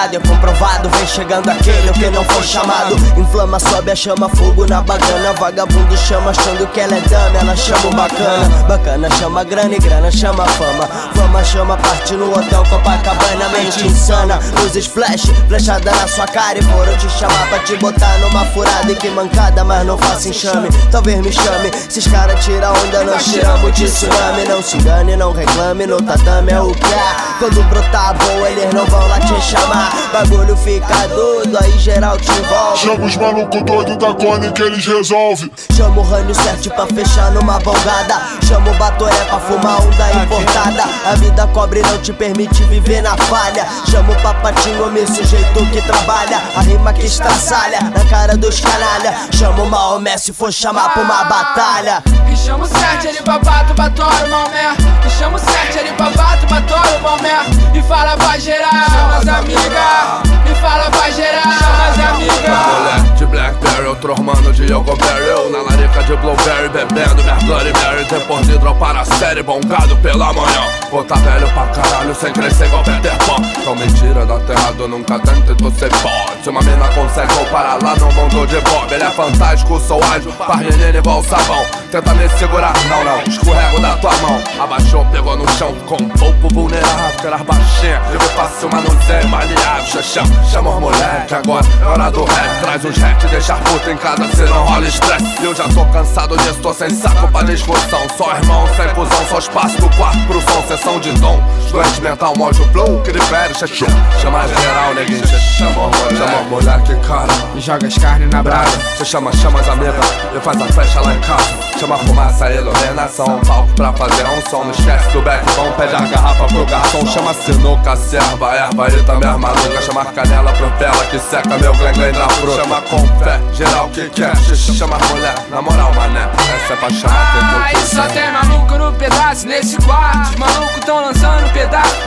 Conectado, 0.00 0.14
é 0.14 0.20
comprovado. 0.20 0.88
Vem 0.90 1.06
chegando 1.06 1.50
aquele 1.90 1.92
que 1.92 2.10
não 2.10 2.24
foi 2.24 2.42
chamado. 2.42 2.94
Inflama, 3.16 3.58
sobe 3.58 3.90
a 3.90 3.96
chama, 3.96 4.28
fogo 4.28 4.66
na 4.66 4.80
bagana. 4.80 5.32
Vagabundo 5.34 5.96
chama, 5.96 6.30
achando 6.30 6.66
que 6.68 6.80
ela 6.80 6.96
é 6.96 7.00
dama, 7.00 7.38
ela 7.38 7.56
chama 7.56 7.86
o 7.86 7.94
bacana. 7.94 8.48
Bacana 8.68 9.10
chama 9.10 9.44
grana 9.44 9.74
e 9.74 9.78
grana 9.78 10.10
chama 10.10 10.46
fama. 10.46 10.86
Fama 11.14 11.44
chama, 11.44 11.76
parte 11.76 12.14
no 12.14 12.30
hotel 12.30 12.64
Copacabana. 12.68 13.48
Mente 13.50 13.86
insana, 13.86 14.38
luzes 14.60 14.86
flash, 14.86 15.26
flechada 15.48 15.90
na 15.90 16.08
sua 16.08 16.26
cara. 16.26 16.58
E 16.58 16.62
foram 16.62 16.96
te 16.96 17.08
chamar 17.10 17.48
pra 17.48 17.58
te 17.60 17.76
botar 17.76 18.18
numa 18.18 18.44
furada. 18.46 18.90
E 18.90 18.96
que 18.96 19.08
mancada, 19.10 19.64
mas 19.64 19.86
não 19.86 19.98
faça 19.98 20.28
enxame. 20.28 20.68
Talvez 20.90 21.20
me 21.20 21.32
chame, 21.32 21.70
se 21.88 21.98
os 21.98 22.06
caras 22.06 22.44
tiram 22.44 22.72
onda, 22.72 23.04
nós 23.04 23.24
tiramos 23.24 23.72
de 23.74 23.84
tsunami. 23.86 24.44
Não 24.48 24.62
se 24.62 24.76
engane, 24.76 25.16
não 25.16 25.32
reclame, 25.32 25.86
no 25.86 26.00
tatame 26.00 26.52
é 26.52 26.60
o 26.60 26.72
que 26.72 26.92
é. 26.92 27.30
Quando 27.38 27.62
brotar 27.68 28.14
boa, 28.18 28.50
eles 28.50 28.72
não 28.74 28.84
vão 28.86 29.06
lá 29.08 29.18
te 29.20 29.40
chamar. 29.40 29.90
Bagulho 30.12 30.56
fica 30.56 31.08
doido, 31.08 31.58
aí 31.60 31.79
geral 31.80 32.16
te 32.18 32.30
envolve. 32.30 32.78
Chama 32.78 33.04
os 33.06 33.16
malucos 33.16 33.62
doidos 33.62 33.96
da 33.96 34.12
Cone 34.14 34.52
que 34.52 34.62
eles 34.62 34.86
resolvem. 34.86 35.50
Chama 35.74 36.00
o 36.00 36.02
Rânio 36.02 36.34
certo 36.34 36.70
pra 36.70 36.86
fechar 36.86 37.30
numa 37.32 37.58
bongada. 37.58 38.20
Chama 38.46 38.70
o 38.70 38.74
Batoré 38.74 39.24
pra 39.24 39.40
fumar 39.40 39.80
um 39.80 39.90
da 39.90 40.12
importada. 40.12 40.84
A 41.06 41.14
vida 41.16 41.46
cobre 41.48 41.82
não 41.82 41.98
te 41.98 42.12
permite 42.12 42.62
viver 42.64 43.02
na 43.02 43.16
falha. 43.16 43.66
Chama 43.90 44.12
o 44.12 44.22
Papatinho, 44.22 44.86
homem 44.86 45.06
sujeito 45.06 45.66
que 45.72 45.82
trabalha. 45.82 46.42
A 46.54 46.60
rima 46.60 46.92
que 46.92 47.06
estraçalha 47.06 47.80
na 47.80 48.04
cara 48.10 48.36
dos 48.36 48.60
canalha. 48.60 49.14
Chama 49.32 49.62
o 49.62 49.70
Maomé 49.70 50.18
se 50.18 50.32
for 50.32 50.52
chamar 50.52 50.92
pra 50.92 51.02
uma 51.02 51.24
batalha. 51.24 52.02
E 52.30 52.36
chama 52.36 52.64
o 52.64 52.68
sete 52.68 53.08
ali 53.08 53.22
pra 53.22 53.38
bato, 53.38 53.74
batório, 53.74 54.28
malmé 54.28 54.76
E 55.04 55.10
chama 55.10 55.36
o 55.36 55.40
sete 55.40 55.78
ali 55.80 55.92
pra 55.92 56.10
bato, 56.10 56.46
batório, 56.46 57.00
malmé 57.02 57.30
E 57.74 57.82
fala 57.82 58.16
pra 58.16 58.38
geral, 58.38 58.70
chama 58.70 59.16
as 59.16 59.28
amigas 59.28 60.22
E 60.48 60.54
fala 60.60 60.90
pra 60.90 61.10
geral, 61.10 61.42
chama 61.70 61.88
as 61.88 61.98
amigas 61.98 62.30
Moleque 62.66 63.14
de 63.16 63.26
Blackberry, 63.26 63.86
outro 63.86 64.22
mano 64.22 64.52
de 64.52 64.64
Yogoberry 64.64 65.26
Eu 65.28 65.50
na 65.50 65.62
larica 65.62 66.02
de 66.02 66.16
Blueberry, 66.16 66.68
bebendo 66.68 67.22
minha 67.22 67.34
Bloody 67.34 67.72
Mary. 67.72 68.04
Depois 68.04 68.46
de 68.46 68.58
dropar 68.58 68.96
a 68.96 69.04
série, 69.04 69.42
bongado 69.42 69.96
pela 69.98 70.32
manhã. 70.32 70.62
Vou 70.90 71.04
tá 71.04 71.14
velho 71.16 71.48
pra 71.52 71.66
caralho, 71.68 72.14
sem 72.14 72.32
crescer 72.32 72.66
igual 72.66 72.82
Peter 72.82 73.16
Pan. 73.18 73.42
Então 73.60 73.76
mentira 73.76 74.26
da 74.26 74.38
terra, 74.40 74.74
eu 74.78 74.88
nunca 74.88 75.18
tentei, 75.18 75.54
tu 75.54 75.70
cê 75.78 75.88
pode 75.88 76.42
Se 76.42 76.50
uma 76.50 76.60
mina 76.62 76.88
consegue 76.88 77.32
comparar 77.34 77.78
lá 77.82 77.94
no 77.96 78.12
mundo 78.12 78.46
de 78.46 78.60
Bob. 78.60 78.92
Ele 78.92 79.04
é 79.04 79.10
fantástico, 79.10 79.80
sou 79.80 80.02
ágil, 80.04 80.32
faz 80.32 80.60
menino 80.60 80.98
igual 80.98 81.22
sabão. 81.24 81.64
Tenta 81.90 82.14
me 82.14 82.28
segurar, 82.30 82.72
não, 82.88 83.04
não, 83.04 83.22
escorrego 83.22 83.80
da 83.80 83.96
tua 83.96 84.16
mão. 84.18 84.40
Abaixou, 84.60 85.04
pegou 85.06 85.36
no 85.36 85.48
chão, 85.52 85.74
com 85.86 85.96
um 85.96 86.08
pouco 86.08 86.48
vulnerável 86.54 87.06
Aquelas 87.18 87.42
baixinhas, 87.42 88.08
me 88.10 88.18
faço 88.36 88.66
uma 88.66 88.80
no 88.80 88.90
Zé 89.06 89.24
maleável 89.26 90.02
chama 90.50 90.70
os 90.70 90.80
moleque 90.80 91.34
agora, 91.34 91.59
é 91.80 91.86
hora 91.86 92.10
do 92.10 92.24
rap 92.24 92.60
Traz 92.60 92.84
uns 92.84 92.96
rap, 92.98 93.26
deixa 93.28 93.54
puta 93.56 93.90
em 93.90 93.96
casa, 93.96 94.28
se 94.28 94.42
não 94.42 94.64
rola 94.64 94.86
estresse. 94.86 95.42
Eu 95.42 95.54
já 95.54 95.68
tô 95.68 95.84
cansado 95.86 96.36
disso, 96.36 96.60
tô 96.62 96.72
sem 96.72 96.90
saco 96.90 97.26
pra 97.32 97.42
discussão. 97.42 98.00
Só 98.16 98.36
irmão, 98.36 98.66
sem 98.76 98.88
fusão, 98.94 99.26
só 99.28 99.38
espaço 99.38 99.80
do 99.80 99.88
quarto 99.96 100.18
pro 100.26 100.40
som 100.40 100.62
Sessão 100.68 101.00
de 101.00 101.12
dom, 101.12 101.42
doente 101.70 102.00
mental, 102.00 102.34
mojo 102.36 102.64
flow 102.72 103.00
Que 103.02 103.12
libere, 103.12 103.54
xaxão, 103.54 103.88
chama. 104.20 104.46
Geral, 104.48 104.94
neguinho 104.94 105.26
Chama 105.26 105.70
moleque, 105.72 106.16
chama 106.16 106.42
moleque, 106.48 107.06
cara. 107.06 107.32
E 107.54 107.60
joga 107.60 107.86
as 107.86 107.98
carnes 107.98 108.30
na 108.30 108.42
brasa. 108.42 108.78
Cê 108.96 109.04
chama, 109.04 109.32
chama 109.32 109.60
as 109.60 109.68
amigas 109.68 109.94
E 110.34 110.40
faz 110.40 110.60
a 110.60 110.66
festa 110.66 111.00
lá 111.00 111.14
em 111.14 111.20
casa. 111.20 111.70
Chama 111.78 111.94
a 111.94 111.98
fumaça, 111.98 112.50
iluminação 112.50 113.40
Palco 113.46 113.72
pra 113.74 113.92
fazer 113.92 114.26
um 114.26 114.50
som. 114.50 114.64
Não 114.64 114.70
esquece 114.70 115.08
do 115.10 115.22
backbone 115.22 115.72
Pede 115.76 115.94
a 115.94 116.00
garrafa 116.00 116.44
pro 116.44 116.66
garçom. 116.66 117.06
Chama 117.06 117.34
sinuca, 117.34 117.96
serva, 117.96 118.54
erva 118.54 118.88
e 118.88 119.02
também 119.04 119.30
as 119.30 119.38
malucas 119.38 119.84
Chama 119.84 120.02
a 120.02 120.04
canela 120.06 120.52
pro 120.52 120.70
pela 120.72 121.04
Que 121.06 121.18
seca 121.18 121.56
meu 121.58 121.74
glen 121.74 122.12
da 122.12 122.28
fruta. 122.28 122.62
Chama 122.62 122.82
com 122.82 123.06
fé, 123.24 123.40
geral 123.54 123.88
que 123.90 124.08
quer. 124.10 124.36
Chama 124.54 124.98
mulher, 125.08 125.34
na 125.50 125.62
moral 125.62 125.92
mané. 125.94 126.28
Essa 126.64 126.74
é 126.74 126.76
pra 126.76 126.90
chamar 126.90 127.64
Ai, 127.64 127.76
só 127.76 128.06
tem 128.08 128.30
maluco 128.32 128.76
no 128.76 128.92
pedaço 128.92 129.46
nesse 129.46 129.76
quarto. 129.78 130.30
Os 130.30 130.36
malucos 130.36 130.84
tão 130.84 131.00
lançando 131.00 131.52
pedaço 131.52 131.59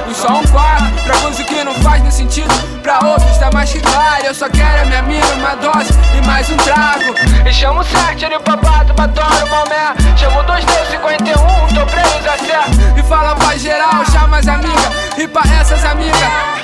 em 0.09 0.13
só 0.13 0.39
um 0.39 0.47
quarto 0.47 1.03
Pra 1.03 1.17
coisa 1.17 1.43
que 1.43 1.63
não 1.63 1.75
faz 1.75 2.01
nem 2.01 2.11
sentido. 2.11 2.53
Pra 2.81 2.99
outros 3.05 3.37
tá 3.37 3.49
mais 3.53 3.71
que 3.71 3.79
claro 3.79 4.25
Eu 4.25 4.33
só 4.33 4.49
quero 4.49 4.81
a 4.81 4.85
minha 4.85 5.01
mina, 5.03 5.33
uma 5.35 5.55
dose 5.55 5.93
e 6.17 6.25
mais 6.25 6.49
um 6.49 6.57
trago. 6.57 7.13
E 7.47 7.53
chamo 7.53 7.81
o 7.81 7.83
sete 7.83 8.25
ali 8.25 8.39
pra 8.39 8.55
bato, 8.55 8.93
batório, 8.93 9.47
malmé 9.49 9.93
Chamo 10.17 10.39
o 10.39 10.43
2 10.43 10.65
d 10.65 10.71
51, 10.91 11.33
tô 11.73 11.85
preso 11.85 12.29
a 12.29 12.37
certo 12.45 12.99
E 12.99 13.03
fala 13.03 13.35
pra 13.35 13.57
geral, 13.57 14.05
chama 14.11 14.37
as 14.37 14.47
amigas 14.47 15.12
E 15.17 15.27
pra 15.27 15.43
essas 15.59 15.85
amigas, 15.85 16.17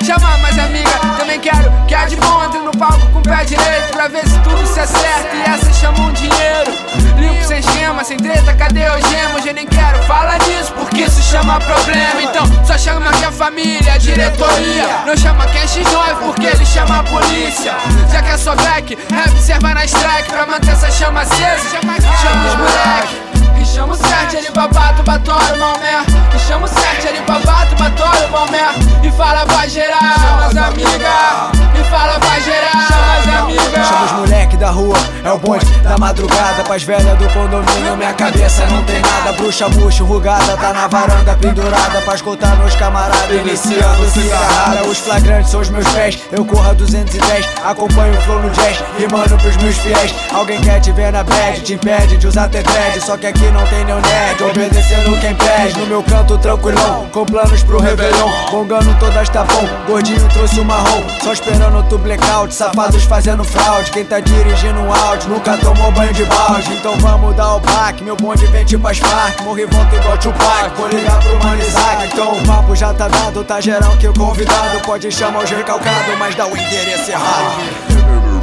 chama 0.04 0.38
mais 0.40 0.58
amiga 0.58 0.90
Também 1.18 1.40
quero 1.40 1.72
que 1.88 1.94
a 1.94 2.06
de 2.06 2.16
bom 2.16 2.44
entre 2.46 2.60
no 2.60 2.72
palco 2.72 3.06
com 3.12 3.20
o 3.20 3.22
pé 3.22 3.44
direito 3.46 3.94
Pra 3.94 4.08
ver 4.08 4.28
se 4.28 4.40
tudo 4.40 4.66
se 4.66 4.80
acerta 4.80 5.36
E 5.36 5.42
essas 5.50 5.76
chamam 5.78 6.12
dinheiro. 6.14 6.72
Limpo 7.18 7.46
sem 7.46 7.60
esquema, 7.60 8.04
sem 8.04 8.18
treta, 8.18 8.54
cadê 8.54 8.90
o 8.90 9.10
gema? 9.10 9.36
Hoje 9.36 9.50
eu 9.50 9.54
nem 9.54 9.68
quero 9.68 10.02
falar 10.04 10.38
disso 10.40 10.74
porque 10.74 11.02
isso 11.02 11.22
chama 11.22 11.60
problema. 11.60 12.22
Então 12.22 12.66
só 12.66 12.78
chama 12.78 13.12
que 13.12 13.26
a 13.26 13.32
família, 13.32 13.94
a 13.94 13.98
diretoria 13.98 15.04
Não 15.06 15.16
chama 15.16 15.46
quem 15.48 15.62
é 15.62 15.66
X9 15.66 16.16
porque 16.26 16.48
ele 16.48 16.66
chama 16.66 17.00
a 17.00 17.04
polícia. 17.04 17.76
Já 18.12 18.22
que 18.22 18.32
é 18.32 18.38
só 18.38 18.56
black, 18.56 18.98
rap 19.12 19.38
serva 19.40 19.74
na 19.74 19.86
strike 19.86 20.30
Pra 20.30 20.46
manter 20.46 20.72
essa 20.72 20.90
chama 20.92 21.22
acesa, 21.22 21.70
chama 21.70 22.48
os 22.48 22.56
moleque 22.56 23.29
e 23.70 23.72
chama 23.72 23.94
o 23.94 23.96
sete 23.96 24.38
ali 24.38 24.52
pra 24.52 24.68
bato, 24.68 25.04
batório, 25.04 25.58
malmé 25.60 26.04
E 26.36 26.40
chama 26.40 26.66
o 26.66 26.68
sete 26.68 27.08
ali 27.08 27.22
pra 27.22 27.40
bato, 27.40 27.76
batório, 27.76 28.30
malmé 28.32 28.58
E 29.04 29.12
fala 29.12 29.46
pra 29.46 29.68
geral, 29.68 30.00
chama 30.20 30.46
as 30.48 30.58
amigas 30.58 31.52
E 31.80 31.84
fala 31.90 32.20
pra 32.20 32.40
geral, 32.40 32.88
chama 32.88 33.18
as 33.18 33.42
amigas 33.42 33.88
Chama 33.88 34.06
os 34.06 34.12
moleque 34.14 34.58
da 34.58 34.70
rua, 34.70 34.98
é 35.24 35.32
o 35.32 35.38
bonde 35.38 35.66
da 35.82 35.98
madrugada. 35.98 36.64
Pras 36.64 36.84
velhas 36.84 37.18
do 37.18 37.28
condomínio, 37.30 37.96
minha 37.98 38.14
cabeça 38.14 38.66
não 38.68 38.84
tem 38.84 39.00
nada. 39.00 39.32
Bruxa 39.34 39.70
murcha, 39.70 40.04
enrugada, 40.04 40.58
tá 40.58 40.74
na 40.74 40.88
varanda 40.88 41.36
pendurada. 41.36 42.02
Pra 42.02 42.16
escutar 42.16 42.56
meus 42.58 42.76
camaradas, 42.76 43.32
iniciando 43.32 44.10
cigarrada. 44.12 44.86
Os 44.86 45.00
flagrantes 45.00 45.50
são 45.52 45.62
os 45.62 45.70
meus 45.70 45.88
pés, 45.90 46.20
eu 46.32 46.46
corro 46.46 46.70
a 46.70 46.74
210 46.74 47.46
Acompanho 47.64 48.14
o 48.14 48.22
flow 48.22 48.40
no 48.40 48.50
jazz, 48.50 48.84
rimando 48.98 49.38
pros 49.38 49.56
meus 49.58 49.78
fiéis. 49.78 50.14
Alguém 50.34 50.62
quer 50.62 50.80
te 50.80 50.92
ver 50.92 51.12
na 51.12 51.24
bad, 51.24 51.62
te 51.62 51.74
impede 51.74 52.18
de 52.18 52.28
usar 52.28 52.46
até 52.46 52.62
dread 52.62 53.02
Só 53.02 53.18
que 53.18 53.28
aqui 53.28 53.46
não 53.52 53.59
tem 53.68 53.86
nenhum 53.86 54.02
nerd, 54.02 54.44
obedecendo 54.44 55.20
quem 55.20 55.36
pede. 55.36 55.80
No 55.80 55.88
meu 55.88 56.04
canto 56.04 56.38
tranquilão, 56.38 57.08
com 57.12 57.26
planos 57.26 57.64
pro 57.64 57.80
Réveillon. 57.80 58.30
Bongando 58.52 58.94
todas 59.00 59.30
tá 59.30 59.44
bom, 59.44 59.68
gordinho 59.88 60.28
trouxe 60.30 60.60
o 60.60 60.66
marrom 60.66 61.04
Só 61.24 61.34
esperando 61.34 61.84
tu 61.88 61.98
blackout, 61.98 62.54
safados 62.54 63.04
fazendo 63.04 63.44
fraude 63.44 63.92
Quem 63.92 64.04
tá 64.04 64.20
dirigindo 64.20 64.80
um 64.80 64.94
áudio, 64.94 65.30
nunca 65.30 65.58
tomou 65.58 65.92
banho 65.92 66.14
de 66.14 66.26
balde. 66.26 66.74
Então 66.74 66.98
vamos 66.98 67.36
dar 67.36 67.56
o 67.56 67.60
back, 67.60 68.04
meu 68.04 68.16
bonde 68.16 68.46
vem 68.48 68.66
tipo 68.66 68.88
as 68.88 68.98
Farc 68.98 69.42
Morri 69.44 69.66
volta 69.66 69.96
igual 69.96 70.18
Tupac, 70.18 70.76
vou 70.76 70.88
ligar 70.88 71.20
pro 71.20 71.40
Mano 71.40 71.62
Isaac. 71.62 72.10
Então 72.12 72.38
o 72.38 72.48
papo 72.48 72.76
já 72.76 72.94
tá 72.94 73.08
dado, 73.08 73.44
tá 73.44 73.62
geral 73.62 73.96
que 73.98 74.08
o 74.08 74.14
convidado. 74.14 74.80
Pode 74.86 75.12
chamar 75.12 75.44
os 75.44 75.50
recalcados, 75.50 76.18
mas 76.18 76.36
dá 76.36 76.48
o 76.48 76.58
endereço 76.58 77.12
errado 77.12 78.39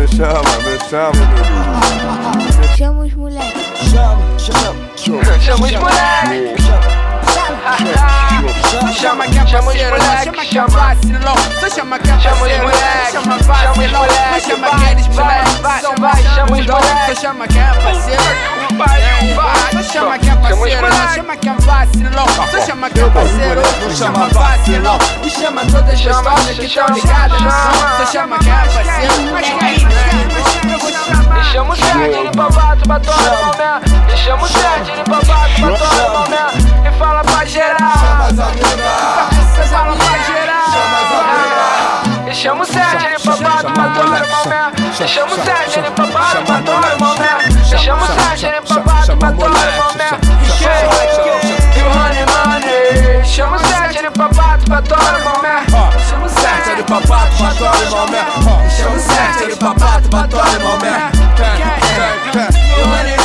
Me 0.00 0.08
chama, 0.08 0.40
me 0.64 0.78
chama 0.88 1.12
Chama 2.74 3.00
os 3.04 3.14
moleques. 3.14 3.90
Chama, 3.90 4.38
chama, 4.38 5.38
Chama 5.38 5.66
os 5.66 5.72
moleque 5.72 6.56
Chama 8.94 9.26
que 9.26 9.38
é 9.38 9.46
chama 9.46 9.70
os 9.70 9.76
moleque, 9.76 10.46
chama 10.46 10.68
vacilão 10.68 11.34
Só 11.60 11.68
chama 11.68 11.98
que 11.98 12.10
é 12.10 12.18
Chama 12.18 12.34
os 12.34 12.40
parceiro, 12.40 12.62
moleque, 12.62 13.12
chama 13.12 13.24
chama 13.24 13.36
os 13.36 13.46
vacilão 13.46 14.00
moleque, 14.00 14.40
Só 14.40 14.48
chama 14.48 14.68
vai, 14.70 14.84
aqueles 14.84 15.06
vai, 15.08 15.24
moleque 15.24 15.62
vai, 15.62 15.80
São 15.80 15.94
vai, 15.96 16.22
chama 16.22 16.56
os 16.56 16.66
vacilão 16.66 16.80
moleque. 16.80 17.14
Só 17.14 17.20
chama 17.20 17.46
que 17.46 17.58
é 17.58 17.64
parceiro 17.82 18.69
pariu, 18.84 19.34
vai. 19.34 19.72
Só 19.72 19.82
chama 19.92 20.18
que 20.18 20.28
é 20.30 20.36
parceiro, 20.36 20.88
não 20.88 21.08
chama 21.14 21.36
que 21.36 21.48
é 21.48 21.54
vacilão. 21.54 22.26
Só 22.50 22.60
chama 22.66 22.90
que 22.90 23.00
é 23.00 23.10
parceiro, 23.10 23.62
não 23.82 23.90
chama 23.96 24.28
vacilão. 24.28 24.98
E 25.22 25.30
chama 25.30 25.60
todas 25.66 25.94
as 25.94 26.00
gostosas 26.00 26.58
que 26.58 26.68
tão 26.68 26.86
ligadas 26.94 27.40
no 27.40 27.50
som. 27.50 27.96
Só 27.98 28.06
chama 28.06 28.38
que 28.38 28.48
é 28.48 28.52
parceiro, 28.52 29.32
mas 29.32 29.46
que 29.46 29.64
aí, 29.64 29.76
E 31.40 31.44
chama 31.52 31.72
o 31.72 31.76
Sérgio 31.76 32.30
de 32.30 32.36
babado 32.36 32.82
pra 32.86 33.00
tua 33.00 33.14
irmão 33.14 33.54
mesmo. 33.58 34.12
E 34.12 34.16
chama 34.16 34.42
o 34.42 34.48
Sérgio 34.48 34.96
de 34.96 35.10
babado 35.10 35.54
pra 35.60 35.70
tua 35.76 35.96
irmão 36.02 36.26
mesmo. 36.28 36.86
E 36.86 36.98
fala 36.98 37.22
pra 37.22 37.44
geral. 37.44 37.92
Chama 37.98 38.24
as 38.26 38.38
amigas. 38.38 39.40
Chama 42.40 42.62
o 42.62 42.64
Sérgio 42.64 43.18
de 43.18 43.22
babado, 43.22 43.68
adoro 43.68 44.08
momento. 44.08 45.06
Chama 45.06 45.34
o 45.34 45.44
Sérgio 45.44 45.82
de 45.82 45.90
babado, 45.90 46.38
adoro 46.50 46.98
momento. 46.98 47.78
Chama 47.78 48.02
o 48.02 48.06
Sérgio 48.06 48.48
de 48.50 48.60
babado, 48.74 49.12
adoro 49.12 49.52
momento. 49.52 50.24
E 51.76 51.82
o 51.82 51.90
Honey 51.90 52.24
Money. 52.32 53.24
Chama 53.26 53.56
o 53.56 53.58
Sérgio 53.58 54.00
de 54.00 54.18
babado, 54.18 54.74
adoro 54.74 55.20
momento. 55.22 56.00
Chama 56.08 56.24
o 56.24 56.28
Sérgio 56.30 56.76
de 56.76 56.82
babado, 56.84 57.44
adoro 57.44 57.90
momento. 57.90 58.70
Chama 58.74 58.96
o 58.96 59.00
Sérgio 59.00 59.46
de 59.46 59.54
babado, 59.56 60.16
adoro 60.16 60.60
momento. 60.62 61.18
E 61.44 62.80
o 62.80 62.88
Honey 62.88 63.19